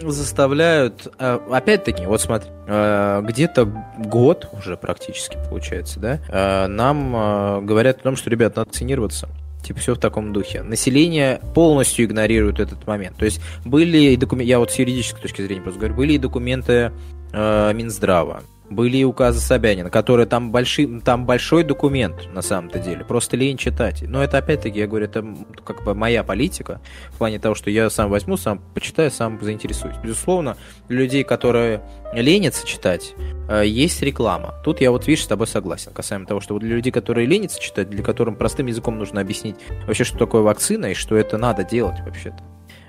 заставляют, 0.00 1.12
э, 1.18 1.38
опять-таки, 1.50 2.06
вот 2.06 2.20
смотри, 2.20 2.50
э, 2.66 3.22
где-то 3.24 3.66
год 3.98 4.48
уже 4.52 4.76
практически 4.76 5.38
получается, 5.48 6.00
да, 6.00 6.20
э, 6.28 6.66
нам 6.66 7.64
говорят 7.64 7.98
о 7.98 8.02
том, 8.02 8.16
что, 8.16 8.30
ребят, 8.30 8.56
надо 8.56 8.68
вакцинироваться. 8.68 9.28
Типа 9.62 9.78
все 9.78 9.94
в 9.94 9.98
таком 9.98 10.32
духе. 10.32 10.62
Население 10.62 11.38
полностью 11.54 12.06
игнорирует 12.06 12.60
этот 12.60 12.86
момент. 12.86 13.18
То 13.18 13.26
есть 13.26 13.42
были 13.64 13.98
и 13.98 14.16
документы, 14.16 14.48
я 14.48 14.58
вот 14.58 14.70
с 14.70 14.76
юридической 14.76 15.20
точки 15.20 15.42
зрения 15.42 15.60
просто 15.60 15.80
говорю, 15.80 15.96
были 15.96 16.14
и 16.14 16.18
документы 16.18 16.92
Минздрава, 17.32 18.42
были 18.70 18.98
и 18.98 19.04
указы 19.04 19.40
Собянина, 19.40 19.90
которые 19.90 20.26
там, 20.26 20.52
большой, 20.52 21.00
там 21.00 21.26
большой 21.26 21.64
документ 21.64 22.32
на 22.32 22.40
самом-то 22.40 22.78
деле, 22.78 23.04
просто 23.04 23.36
лень 23.36 23.56
читать. 23.56 24.02
Но 24.02 24.22
это 24.22 24.38
опять-таки, 24.38 24.78
я 24.78 24.86
говорю, 24.86 25.06
это 25.06 25.26
как 25.64 25.84
бы 25.84 25.94
моя 25.94 26.22
политика, 26.22 26.80
в 27.10 27.18
плане 27.18 27.38
того, 27.40 27.54
что 27.54 27.68
я 27.68 27.90
сам 27.90 28.10
возьму, 28.10 28.36
сам 28.36 28.62
почитаю, 28.72 29.10
сам 29.10 29.38
заинтересуюсь. 29.42 29.96
Безусловно, 30.02 30.56
людей, 30.88 31.24
которые 31.24 31.82
ленятся 32.12 32.66
читать, 32.66 33.14
э, 33.48 33.66
есть 33.66 34.00
реклама. 34.02 34.54
Тут 34.64 34.80
я 34.80 34.92
вот, 34.92 35.06
видишь, 35.06 35.24
с 35.24 35.28
тобой 35.28 35.48
согласен, 35.48 35.92
касаемо 35.92 36.26
того, 36.26 36.40
что 36.40 36.54
вот 36.54 36.62
для 36.62 36.76
людей, 36.76 36.92
которые 36.92 37.26
ленятся 37.26 37.60
читать, 37.60 37.90
для 37.90 38.04
которых 38.04 38.38
простым 38.38 38.66
языком 38.66 38.98
нужно 38.98 39.20
объяснить 39.20 39.56
вообще, 39.86 40.04
что 40.04 40.16
такое 40.16 40.42
вакцина 40.42 40.86
и 40.86 40.94
что 40.94 41.16
это 41.16 41.38
надо 41.38 41.64
делать 41.64 42.00
вообще-то. 42.06 42.38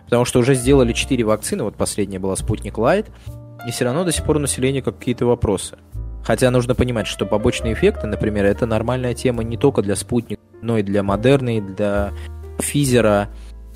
Потому 0.06 0.26
что 0.26 0.40
уже 0.40 0.56
сделали 0.56 0.92
4 0.92 1.24
вакцины, 1.24 1.64
вот 1.64 1.76
последняя 1.78 2.20
была 2.20 2.36
Спутник 2.36 2.78
Лайт, 2.78 3.08
и 3.68 3.72
все 3.72 3.86
равно 3.86 4.04
до 4.04 4.12
сих 4.12 4.26
пор 4.26 4.38
у 4.38 4.40
населения 4.40 4.82
какие-то 4.82 5.26
вопросы. 5.26 5.78
Хотя 6.24 6.52
нужно 6.52 6.76
понимать, 6.76 7.08
что 7.08 7.26
побочные 7.26 7.74
эффекты, 7.74 8.08
например, 8.08 8.46
это 8.46 8.66
нормальная 8.66 9.14
тема 9.14 9.44
не 9.44 9.58
только 9.58 9.82
для 9.82 9.96
спутника, 9.96 10.42
но 10.62 10.78
и 10.78 10.84
для 10.84 11.04
Модерны, 11.04 11.58
и 11.58 11.62
для 11.62 12.12
Физера, 12.60 13.30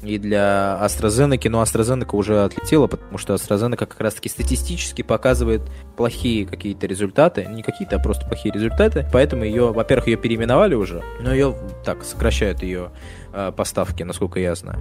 и 0.04 0.20
для 0.20 0.80
AstraZeneca, 0.82 1.50
но 1.50 1.62
AstraZeneca 1.62 2.16
уже 2.16 2.44
отлетела, 2.44 2.88
потому 2.88 3.18
что 3.18 3.34
AstraZeneca 3.34 3.86
как 3.86 4.00
раз-таки 4.00 4.30
статистически 4.30 5.02
показывает 5.02 5.62
плохие 5.98 6.46
какие-то 6.46 6.86
результаты, 6.86 7.46
не 7.46 7.64
какие-то, 7.64 7.96
а 7.96 8.00
просто 8.00 8.28
плохие 8.28 8.54
результаты, 8.54 9.08
поэтому 9.12 9.44
ее, 9.44 9.72
во-первых, 9.72 10.08
ее 10.08 10.18
переименовали 10.18 10.76
уже, 10.76 11.02
но 11.22 11.34
ее 11.34 11.56
так 11.84 12.04
сокращают 12.04 12.62
ее 12.62 12.92
э, 13.34 13.52
поставки, 13.56 14.04
насколько 14.04 14.40
я 14.40 14.54
знаю. 14.56 14.80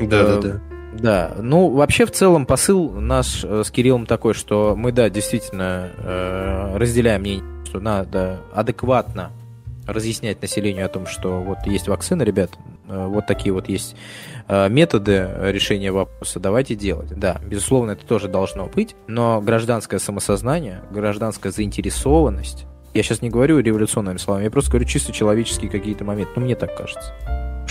Да, 0.00 0.24
да, 0.24 0.40
да. 0.40 0.60
Да, 0.92 1.32
ну 1.38 1.70
вообще 1.70 2.04
в 2.04 2.10
целом 2.10 2.46
посыл 2.46 2.90
наш 2.90 3.44
э, 3.44 3.62
с 3.64 3.70
Кириллом 3.70 4.06
такой, 4.06 4.34
что 4.34 4.74
мы, 4.76 4.92
да, 4.92 5.08
действительно 5.08 5.90
э, 5.96 6.76
разделяем 6.76 7.20
мнение, 7.20 7.44
что 7.64 7.80
надо 7.80 8.40
адекватно 8.52 9.30
разъяснять 9.86 10.42
населению 10.42 10.86
о 10.86 10.88
том, 10.88 11.06
что 11.06 11.40
вот 11.40 11.58
есть 11.66 11.88
вакцина, 11.88 12.22
ребят, 12.22 12.50
э, 12.88 13.06
вот 13.06 13.26
такие 13.26 13.52
вот 13.52 13.68
есть 13.68 13.94
э, 14.48 14.68
методы 14.68 15.30
решения 15.40 15.92
вопроса, 15.92 16.40
давайте 16.40 16.74
делать. 16.74 17.10
Да, 17.16 17.40
безусловно, 17.46 17.92
это 17.92 18.04
тоже 18.04 18.26
должно 18.28 18.66
быть, 18.66 18.96
но 19.06 19.40
гражданское 19.40 20.00
самосознание, 20.00 20.82
гражданская 20.90 21.52
заинтересованность, 21.52 22.66
я 22.94 23.04
сейчас 23.04 23.22
не 23.22 23.30
говорю 23.30 23.60
революционными 23.60 24.18
словами, 24.18 24.44
я 24.44 24.50
просто 24.50 24.72
говорю 24.72 24.86
чисто 24.86 25.12
человеческие 25.12 25.70
какие-то 25.70 26.04
моменты, 26.04 26.32
ну 26.34 26.42
мне 26.42 26.56
так 26.56 26.76
кажется 26.76 27.14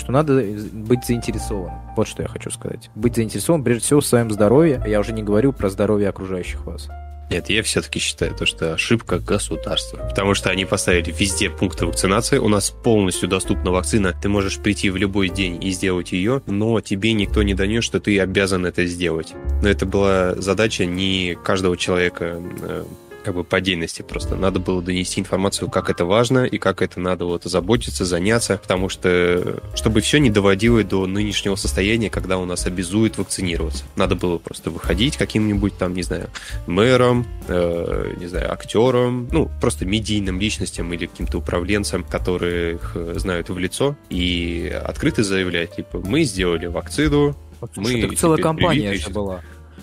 что 0.10 0.14
надо 0.14 0.44
быть 0.74 1.06
заинтересованным. 1.06 1.80
Вот 1.96 2.08
что 2.08 2.24
я 2.24 2.28
хочу 2.28 2.50
сказать. 2.50 2.90
Быть 2.96 3.16
заинтересованным, 3.16 3.64
прежде 3.64 3.84
всего, 3.84 4.02
в 4.02 4.06
своем 4.06 4.32
здоровье. 4.32 4.82
Я 4.88 5.00
уже 5.00 5.14
не 5.14 5.22
говорю 5.22 5.54
про 5.54 5.70
здоровье 5.70 6.10
окружающих 6.10 6.66
вас. 6.66 6.90
Нет, 7.30 7.48
я 7.52 7.62
все-таки 7.62 8.00
считаю 8.00 8.34
то, 8.34 8.48
что 8.48 8.74
ошибка 8.74 9.20
государства. 9.20 10.00
Потому 10.10 10.34
что 10.34 10.50
они 10.50 10.66
поставили 10.66 11.14
везде 11.16 11.52
пункты 11.52 11.86
вакцинации. 11.86 12.40
У 12.40 12.48
нас 12.48 12.72
полностью 12.72 13.30
доступна 13.30 13.70
вакцина. 13.70 14.16
Ты 14.20 14.30
можешь 14.30 14.58
прийти 14.58 14.90
в 14.90 14.96
любой 14.96 15.30
день 15.30 15.64
и 15.64 15.70
сделать 15.70 16.12
ее, 16.12 16.42
но 16.48 16.82
тебе 16.82 17.14
никто 17.14 17.44
не 17.44 17.54
донес, 17.54 17.84
что 17.84 18.00
ты 18.00 18.20
обязан 18.20 18.66
это 18.66 18.88
сделать. 18.88 19.36
Но 19.62 19.70
это 19.70 19.86
была 19.86 20.34
задача 20.38 20.86
не 20.88 21.38
каждого 21.44 21.78
человека 21.78 22.42
э, 22.64 22.84
как 23.24 23.36
бы 23.36 23.44
по 23.44 23.58
отдельности 23.58 24.02
просто. 24.02 24.36
Надо 24.36 24.60
было 24.60 24.82
донести 24.82 25.20
информацию, 25.20 25.70
как 25.70 25.90
это 25.90 26.06
важно 26.06 26.46
и 26.46 26.58
как 26.58 26.82
это 26.82 27.00
надо 27.00 27.26
вот 27.26 27.44
заботиться, 27.44 28.06
заняться, 28.06 28.58
потому 28.58 28.90
что 28.90 29.62
чтобы 29.76 30.02
все 30.02 30.20
не 30.20 30.30
доводило 30.30 30.84
до 30.84 31.06
нынешнего 31.06 31.56
состояния, 31.56 32.10
когда 32.10 32.38
у 32.38 32.46
нас 32.46 32.66
обязуют 32.66 33.18
вакцинироваться. 33.18 33.84
Надо 33.96 34.16
было 34.16 34.38
просто 34.38 34.70
выходить 34.70 35.18
каким-нибудь 35.18 35.78
там, 35.78 35.94
не 35.94 36.04
знаю, 36.04 36.30
мэром, 36.68 37.26
э, 37.48 38.14
не 38.18 38.28
знаю, 38.28 38.52
актером, 38.52 39.28
ну, 39.32 39.50
просто 39.62 39.86
медийным 39.86 40.40
личностям 40.40 40.94
или 40.94 41.06
каким-то 41.06 41.40
управленцам, 41.40 42.04
которых 42.04 42.96
знают 43.16 43.50
в 43.50 43.58
лицо, 43.58 43.96
и 44.10 44.72
открыто 44.86 45.24
заявлять, 45.24 45.76
типа, 45.76 46.00
мы 46.00 46.24
сделали 46.24 46.68
вакцину, 46.68 47.36
мы 47.76 48.02
так 48.02 48.18
целая 48.18 48.42
компания 48.42 48.94
же 48.94 49.10
была. 49.10 49.42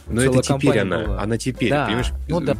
Но 0.09 0.23
это 0.23 0.41
теперь 0.43 0.79
она, 0.79 0.99
была. 1.05 1.21
она 1.23 1.37
теперь, 1.37 1.71
да. 1.71 1.87
понимаешь? 1.87 2.13
Ну, 2.29 2.41
да. 2.41 2.55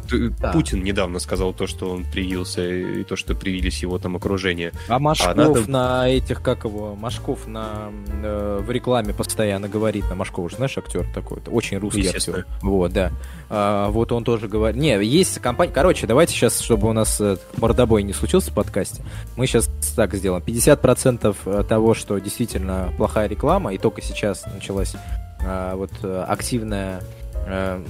Путин 0.51 0.79
да. 0.79 0.85
недавно 0.85 1.19
сказал 1.19 1.53
то, 1.53 1.65
что 1.65 1.89
он 1.89 2.03
привился, 2.03 2.67
и 2.67 3.03
то, 3.03 3.15
что 3.15 3.35
привились 3.35 3.81
его 3.81 3.97
там 3.97 4.15
окружение. 4.17 4.73
А 4.89 4.99
Машков 4.99 5.29
а 5.29 5.35
надо... 5.35 5.71
на 5.71 6.09
этих, 6.09 6.41
как 6.41 6.65
его, 6.65 6.95
Машков 6.95 7.47
на, 7.47 7.91
э, 8.21 8.61
в 8.61 8.69
рекламе 8.69 9.13
постоянно 9.13 9.69
говорит, 9.69 10.09
на 10.09 10.15
Машков, 10.15 10.51
знаешь, 10.51 10.77
актер 10.77 11.05
такой, 11.13 11.39
очень 11.47 11.77
русский 11.77 12.07
актер. 12.07 12.45
Вот, 12.61 12.91
да. 12.91 13.11
А, 13.49 13.89
вот 13.89 14.11
он 14.11 14.23
тоже 14.23 14.47
говорит. 14.47 14.79
Не, 14.79 15.03
есть 15.05 15.39
компания. 15.39 15.71
Короче, 15.71 16.05
давайте 16.05 16.33
сейчас, 16.33 16.59
чтобы 16.59 16.89
у 16.89 16.93
нас 16.93 17.21
э, 17.21 17.37
мордобой 17.57 18.03
не 18.03 18.13
случился 18.13 18.51
в 18.51 18.55
подкасте, 18.55 19.03
мы 19.37 19.47
сейчас 19.47 19.69
так 19.95 20.13
сделаем. 20.15 20.43
50% 20.43 21.35
э, 21.45 21.63
того, 21.67 21.93
что 21.93 22.17
действительно 22.19 22.93
плохая 22.97 23.27
реклама, 23.27 23.73
и 23.73 23.77
только 23.77 24.01
сейчас 24.01 24.45
началась 24.53 24.95
а, 25.39 25.75
вот 25.75 25.91
активная 26.03 27.01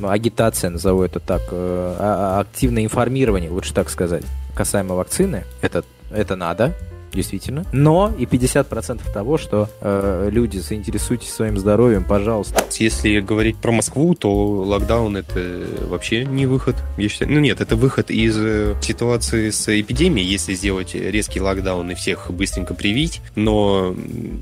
агитация, 0.03 0.69
назову 0.69 1.03
это 1.03 1.19
так, 1.19 1.41
э, 1.51 1.95
а, 1.99 2.37
а, 2.37 2.41
активное 2.41 2.83
информирование, 2.83 3.49
лучше 3.49 3.73
так 3.73 3.89
сказать, 3.89 4.23
касаемо 4.55 4.95
вакцины, 4.95 5.43
это, 5.61 5.83
это 6.11 6.35
надо, 6.35 6.73
действительно. 7.13 7.65
Но 7.71 8.13
и 8.17 8.25
50% 8.25 9.01
того, 9.11 9.37
что 9.37 9.69
э, 9.81 10.29
люди, 10.31 10.57
заинтересуйтесь 10.57 11.31
своим 11.31 11.57
здоровьем, 11.57 12.03
пожалуйста. 12.03 12.63
Если 12.79 13.19
говорить 13.19 13.57
про 13.57 13.71
Москву, 13.71 14.13
то 14.13 14.29
локдаун 14.29 15.17
это 15.17 15.65
вообще 15.87 16.25
не 16.25 16.45
выход. 16.45 16.75
Я 16.97 17.09
считаю, 17.09 17.31
ну 17.31 17.39
нет, 17.39 17.61
это 17.61 17.75
выход 17.75 18.11
из 18.11 18.37
э, 18.37 18.75
ситуации 18.81 19.49
с 19.49 19.67
эпидемией, 19.79 20.27
если 20.27 20.53
сделать 20.53 20.95
резкий 20.95 21.39
локдаун 21.39 21.91
и 21.91 21.95
всех 21.95 22.31
быстренько 22.31 22.73
привить. 22.73 23.21
Но 23.35 23.95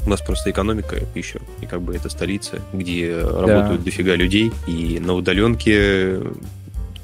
у 0.06 0.10
нас 0.10 0.22
просто 0.22 0.52
экономика 0.52 0.98
еще, 1.16 1.40
и 1.62 1.66
как 1.66 1.82
бы 1.82 1.96
это 1.96 2.10
столица, 2.10 2.62
где 2.74 3.20
да. 3.22 3.42
работают 3.42 3.84
дофига 3.84 4.16
людей, 4.16 4.52
и 4.68 5.00
на 5.00 5.14
удаленке 5.14 6.20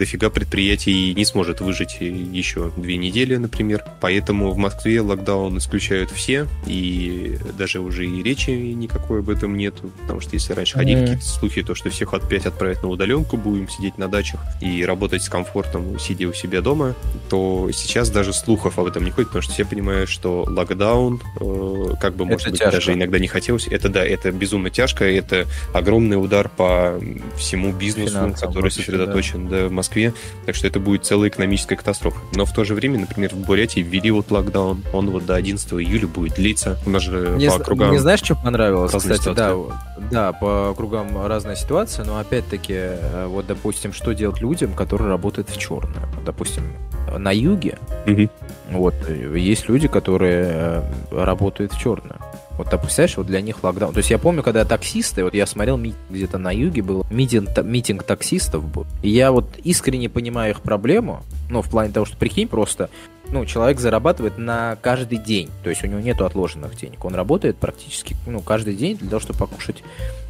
дофига 0.01 0.31
предприятий 0.31 1.13
не 1.13 1.25
сможет 1.25 1.61
выжить 1.61 1.97
еще 1.99 2.71
две 2.75 2.97
недели, 2.97 3.35
например. 3.35 3.85
Поэтому 3.99 4.49
в 4.49 4.57
Москве 4.57 4.99
локдаун 4.99 5.59
исключают 5.59 6.09
все, 6.09 6.47
и 6.65 7.37
даже 7.55 7.81
уже 7.81 8.07
и 8.07 8.23
речи 8.23 8.49
никакой 8.49 9.19
об 9.19 9.29
этом 9.29 9.55
нет. 9.55 9.75
Потому 10.01 10.19
что 10.19 10.31
если 10.33 10.53
раньше 10.53 10.73
mm-hmm. 10.73 10.79
ходили 10.79 10.99
какие-то 11.01 11.25
слухи, 11.25 11.61
то 11.61 11.75
что 11.75 11.91
всех 11.91 12.15
опять 12.15 12.47
отправят 12.47 12.81
на 12.81 12.89
удаленку, 12.89 13.37
будем 13.37 13.69
сидеть 13.69 13.99
на 13.99 14.07
дачах 14.07 14.41
и 14.59 14.83
работать 14.83 15.21
с 15.21 15.29
комфортом, 15.29 15.99
сидя 15.99 16.27
у 16.27 16.33
себя 16.33 16.61
дома, 16.61 16.95
то 17.29 17.69
сейчас 17.71 18.09
даже 18.09 18.33
слухов 18.33 18.79
об 18.79 18.87
этом 18.87 19.05
не 19.05 19.11
ходит, 19.11 19.27
потому 19.27 19.43
что 19.43 19.53
все 19.53 19.65
понимают, 19.65 20.09
что 20.09 20.45
локдаун, 20.47 21.21
э, 21.39 21.93
как 22.01 22.15
бы, 22.15 22.25
может 22.25 22.47
это 22.47 22.51
быть, 22.51 22.59
тяжко. 22.59 22.71
даже 22.71 22.93
иногда 22.93 23.19
не 23.19 23.27
хотелось, 23.27 23.67
это 23.67 23.87
да, 23.87 24.03
это 24.03 24.31
безумно 24.31 24.71
тяжко, 24.71 25.05
это 25.05 25.45
огромный 25.73 26.15
удар 26.15 26.49
по 26.49 26.99
всему 27.37 27.71
бизнесу, 27.71 28.13
Финансам, 28.13 28.47
который 28.47 28.71
сосредоточен 28.71 29.47
да. 29.47 29.61
Да, 29.61 29.67
в 29.67 29.71
Москве 29.71 29.90
Москве, 29.91 30.13
так 30.45 30.55
что 30.55 30.67
это 30.67 30.79
будет 30.79 31.05
целая 31.05 31.29
экономическая 31.29 31.75
катастрофа. 31.75 32.19
Но 32.33 32.45
в 32.45 32.53
то 32.53 32.63
же 32.63 32.73
время, 32.75 32.99
например, 32.99 33.33
в 33.33 33.39
Бурятии 33.39 33.81
ввели 33.81 34.09
вот 34.09 34.31
локдаун, 34.31 34.83
он 34.93 35.09
вот 35.09 35.25
до 35.25 35.35
11 35.35 35.73
июля 35.73 36.07
будет 36.07 36.35
длиться. 36.35 36.79
У 36.85 36.89
нас 36.89 37.03
же 37.03 37.31
мне, 37.35 37.49
по 37.49 37.57
округам... 37.57 37.89
Мне 37.89 37.99
знаешь, 37.99 38.21
что 38.21 38.35
понравилось, 38.35 38.93
кстати, 38.93 39.33
да, 39.33 39.55
да, 40.09 40.31
по 40.31 40.69
округам 40.69 41.25
разная 41.25 41.55
ситуация, 41.55 42.05
но 42.05 42.19
опять-таки, 42.19 42.73
э, 42.73 43.25
вот, 43.27 43.47
допустим, 43.47 43.91
что 43.91 44.13
делать 44.13 44.39
людям, 44.39 44.73
которые 44.73 45.09
работают 45.09 45.49
в 45.49 45.57
черное? 45.57 46.07
Допустим, 46.25 46.63
на 47.17 47.31
юге, 47.31 47.77
угу. 48.07 48.29
вот, 48.71 48.95
есть 49.09 49.67
люди, 49.67 49.89
которые 49.89 50.45
э, 50.49 50.83
работают 51.11 51.73
в 51.73 51.79
черное. 51.79 52.20
Вот, 52.61 52.69
ты 52.69 52.77
представляешь, 52.77 53.17
вот 53.17 53.25
для 53.25 53.41
них 53.41 53.63
локдаун. 53.63 53.91
То 53.91 53.97
есть 53.97 54.11
я 54.11 54.19
помню, 54.19 54.43
когда 54.43 54.65
таксисты, 54.65 55.23
вот 55.23 55.33
я 55.33 55.47
смотрел 55.47 55.81
где-то 56.11 56.37
на 56.37 56.51
юге 56.51 56.83
был 56.83 57.07
митинг, 57.09 57.57
митинг 57.63 58.03
таксистов 58.03 58.63
был. 58.71 58.85
И 59.01 59.09
я 59.09 59.31
вот 59.31 59.57
искренне 59.63 60.09
понимаю 60.09 60.51
их 60.51 60.61
проблему, 60.61 61.23
ну, 61.49 61.63
в 61.63 61.69
плане 61.71 61.91
того, 61.91 62.05
что 62.05 62.17
прикинь, 62.17 62.47
просто 62.47 62.91
ну, 63.29 63.47
человек 63.47 63.79
зарабатывает 63.79 64.37
на 64.37 64.77
каждый 64.79 65.17
день, 65.17 65.49
то 65.63 65.71
есть 65.71 65.83
у 65.83 65.87
него 65.87 66.01
нету 66.01 66.23
отложенных 66.23 66.75
денег. 66.75 67.03
Он 67.03 67.15
работает 67.15 67.57
практически, 67.57 68.15
ну, 68.27 68.41
каждый 68.41 68.75
день 68.75 68.95
для 68.95 69.09
того, 69.09 69.19
чтобы 69.19 69.39
покушать, 69.39 69.83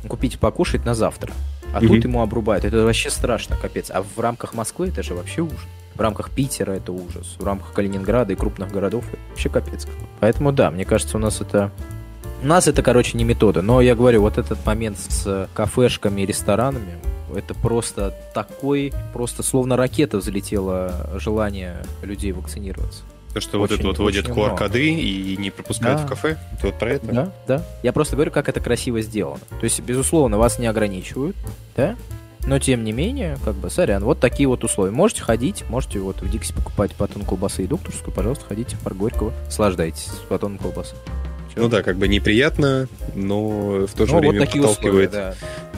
купить 0.08 0.40
покушать 0.40 0.86
на 0.86 0.96
завтра. 0.96 1.34
А 1.74 1.82
mm-hmm. 1.82 1.88
тут 1.88 2.04
ему 2.06 2.22
обрубают. 2.22 2.64
Это 2.64 2.86
вообще 2.86 3.10
страшно, 3.10 3.58
капец. 3.58 3.92
А 3.92 4.04
в 4.04 4.18
рамках 4.22 4.54
Москвы 4.54 4.88
это 4.88 5.04
же 5.04 5.16
вообще 5.16 5.42
ужас. 5.42 5.60
В 5.96 6.00
рамках 6.00 6.32
Питера 6.32 6.72
это 6.72 6.94
ужас. 6.94 7.36
В 7.38 7.44
рамках 7.44 7.74
Калининграда 7.74 8.32
и 8.32 8.38
крупных 8.38 8.72
городов 8.72 9.04
это 9.12 9.20
вообще 9.32 9.50
капец. 9.50 9.86
Поэтому 10.22 10.54
да, 10.54 10.72
мне 10.72 10.86
кажется, 10.86 11.18
у 11.18 11.20
нас 11.20 11.42
это 11.42 11.74
у 12.42 12.46
нас 12.46 12.68
это, 12.68 12.82
короче, 12.82 13.18
не 13.18 13.24
метода. 13.24 13.62
Но 13.62 13.82
я 13.82 13.96
говорю, 13.96 14.22
вот 14.22 14.38
этот 14.38 14.66
момент 14.66 14.98
с 14.98 15.48
кафешками 15.54 16.22
и 16.22 16.26
ресторанами, 16.26 16.98
это 17.36 17.54
просто 17.54 18.14
такой, 18.34 18.94
просто 19.14 19.44
словно 19.44 19.78
ракета 19.78 20.18
взлетело 20.18 21.10
желание 21.16 21.84
людей 22.02 22.32
вакцинироваться. 22.32 23.04
То, 23.34 23.40
что 23.40 23.62
очень, 23.62 23.76
вот 23.76 23.80
это 23.80 23.88
вот 23.88 24.00
вводят 24.00 24.28
QR-коды 24.28 24.90
и 24.90 25.38
не 25.38 25.52
пропускают 25.52 26.02
да. 26.02 26.06
в 26.06 26.10
кафе, 26.10 26.38
это 26.54 26.68
вот 26.68 26.80
про 26.80 26.90
это? 26.90 27.08
Да, 27.08 27.32
да. 27.48 27.66
Я 27.82 27.94
просто 27.94 28.16
говорю, 28.16 28.32
как 28.32 28.50
это 28.50 28.60
красиво 28.60 29.02
сделано. 29.02 29.40
То 29.50 29.64
есть, 29.64 29.80
безусловно, 29.80 30.38
вас 30.38 30.60
не 30.60 30.68
ограничивают, 30.68 31.38
да? 31.78 31.96
Но 32.46 32.60
тем 32.60 32.84
не 32.84 32.92
менее, 32.92 33.38
как 33.46 33.56
бы, 33.56 33.70
сорян, 33.70 34.04
вот 34.04 34.20
такие 34.20 34.50
вот 34.50 34.64
условия. 34.64 34.92
Можете 34.92 35.22
ходить, 35.22 35.64
можете 35.70 36.00
вот 36.00 36.22
в 36.22 36.30
Дикси 36.30 36.54
покупать 36.54 36.92
батон 36.98 37.24
колбасы 37.24 37.64
и 37.64 37.68
докторскую, 37.68 38.14
пожалуйста, 38.14 38.46
ходите 38.46 38.76
в 38.76 38.80
парк 38.80 38.98
Горького, 38.98 39.32
наслаждайтесь 39.46 40.10
батоном 40.30 40.58
колбасы. 40.58 40.96
Ну 41.56 41.68
да, 41.68 41.84
как 41.84 41.98
бы 41.98 42.08
неприятно, 42.08 42.88
но 43.16 43.86
в 43.88 43.94
то 43.94 44.06
же 44.06 44.14
ну, 44.14 44.20
время 44.20 44.40
вот 44.42 44.52
подталкивает. 44.52 44.78
Условия, 44.78 45.08
да. 45.08 45.34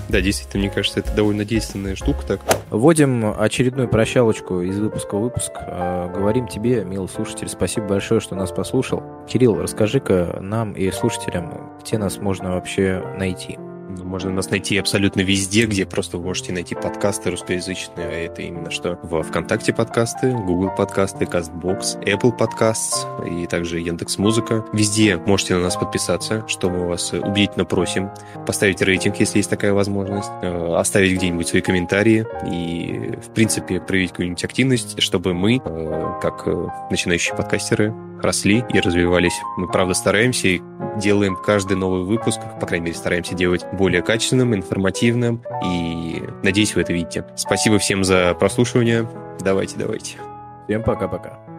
да, 0.09 0.21
действительно, 0.21 0.63
мне 0.63 0.69
кажется, 0.69 0.99
это 0.99 1.11
довольно 1.15 1.45
действенная 1.45 1.95
штука. 1.95 2.25
Так. 2.25 2.41
Вводим 2.69 3.33
очередную 3.37 3.87
прощалочку 3.87 4.61
из 4.61 4.79
выпуска 4.79 5.15
в 5.17 5.21
выпуск. 5.21 5.51
А, 5.55 6.11
говорим 6.13 6.47
тебе, 6.47 6.83
милый 6.83 7.09
слушатель, 7.09 7.49
спасибо 7.49 7.87
большое, 7.87 8.21
что 8.21 8.35
нас 8.35 8.51
послушал. 8.51 9.03
Кирилл, 9.27 9.59
расскажи-ка 9.61 10.39
нам 10.41 10.73
и 10.73 10.91
слушателям, 10.91 11.71
где 11.83 11.97
нас 11.97 12.17
можно 12.17 12.51
вообще 12.51 13.03
найти. 13.17 13.57
Можно 14.01 14.31
нас 14.31 14.49
найти 14.49 14.77
абсолютно 14.77 15.21
везде, 15.21 15.65
где 15.65 15.85
просто 15.85 16.17
вы 16.17 16.23
можете 16.23 16.53
найти 16.53 16.75
подкасты 16.75 17.31
русскоязычные, 17.31 18.07
а 18.07 18.11
это 18.11 18.41
именно 18.41 18.71
что 18.71 18.99
в 19.03 19.21
ВКонтакте 19.23 19.73
подкасты, 19.73 20.31
Google 20.31 20.71
подкасты, 20.75 21.25
CastBox, 21.25 22.03
Apple 22.03 22.37
Podcasts 22.37 23.43
и 23.43 23.47
также 23.47 23.79
Яндекс 23.79 24.17
Музыка. 24.17 24.65
Везде 24.73 25.17
можете 25.17 25.55
на 25.55 25.61
нас 25.61 25.75
подписаться, 25.75 26.45
что 26.47 26.69
мы 26.69 26.87
вас 26.87 27.13
убедительно 27.13 27.65
просим. 27.65 28.09
Поставить 28.45 28.81
рейтинг, 28.81 29.19
если 29.19 29.37
есть 29.39 29.49
такая 29.49 29.73
возможность, 29.73 30.29
э, 30.41 30.75
оставить 30.75 31.13
где-нибудь 31.17 31.47
свои 31.47 31.61
комментарии 31.61 32.25
и, 32.49 33.17
в 33.17 33.29
принципе, 33.33 33.79
проявить 33.79 34.11
какую-нибудь 34.11 34.43
активность, 34.43 35.01
чтобы 35.01 35.33
мы, 35.33 35.61
э, 35.63 36.19
как 36.21 36.43
э, 36.47 36.67
начинающие 36.89 37.35
подкастеры, 37.35 37.93
росли 38.23 38.63
и 38.73 38.79
развивались. 38.79 39.39
Мы, 39.57 39.67
правда, 39.67 39.93
стараемся 39.93 40.47
и 40.47 40.61
делаем 40.97 41.35
каждый 41.35 41.77
новый 41.77 42.03
выпуск, 42.03 42.39
по 42.59 42.65
крайней 42.65 42.87
мере, 42.87 42.97
стараемся 42.97 43.35
делать 43.35 43.65
более 43.73 44.01
качественным, 44.01 44.55
информативным, 44.55 45.43
и 45.65 46.23
надеюсь, 46.43 46.75
вы 46.75 46.81
это 46.81 46.93
видите. 46.93 47.25
Спасибо 47.35 47.79
всем 47.79 48.03
за 48.03 48.33
прослушивание. 48.33 49.07
Давайте, 49.39 49.77
давайте. 49.77 50.17
Всем 50.67 50.83
пока-пока. 50.83 51.52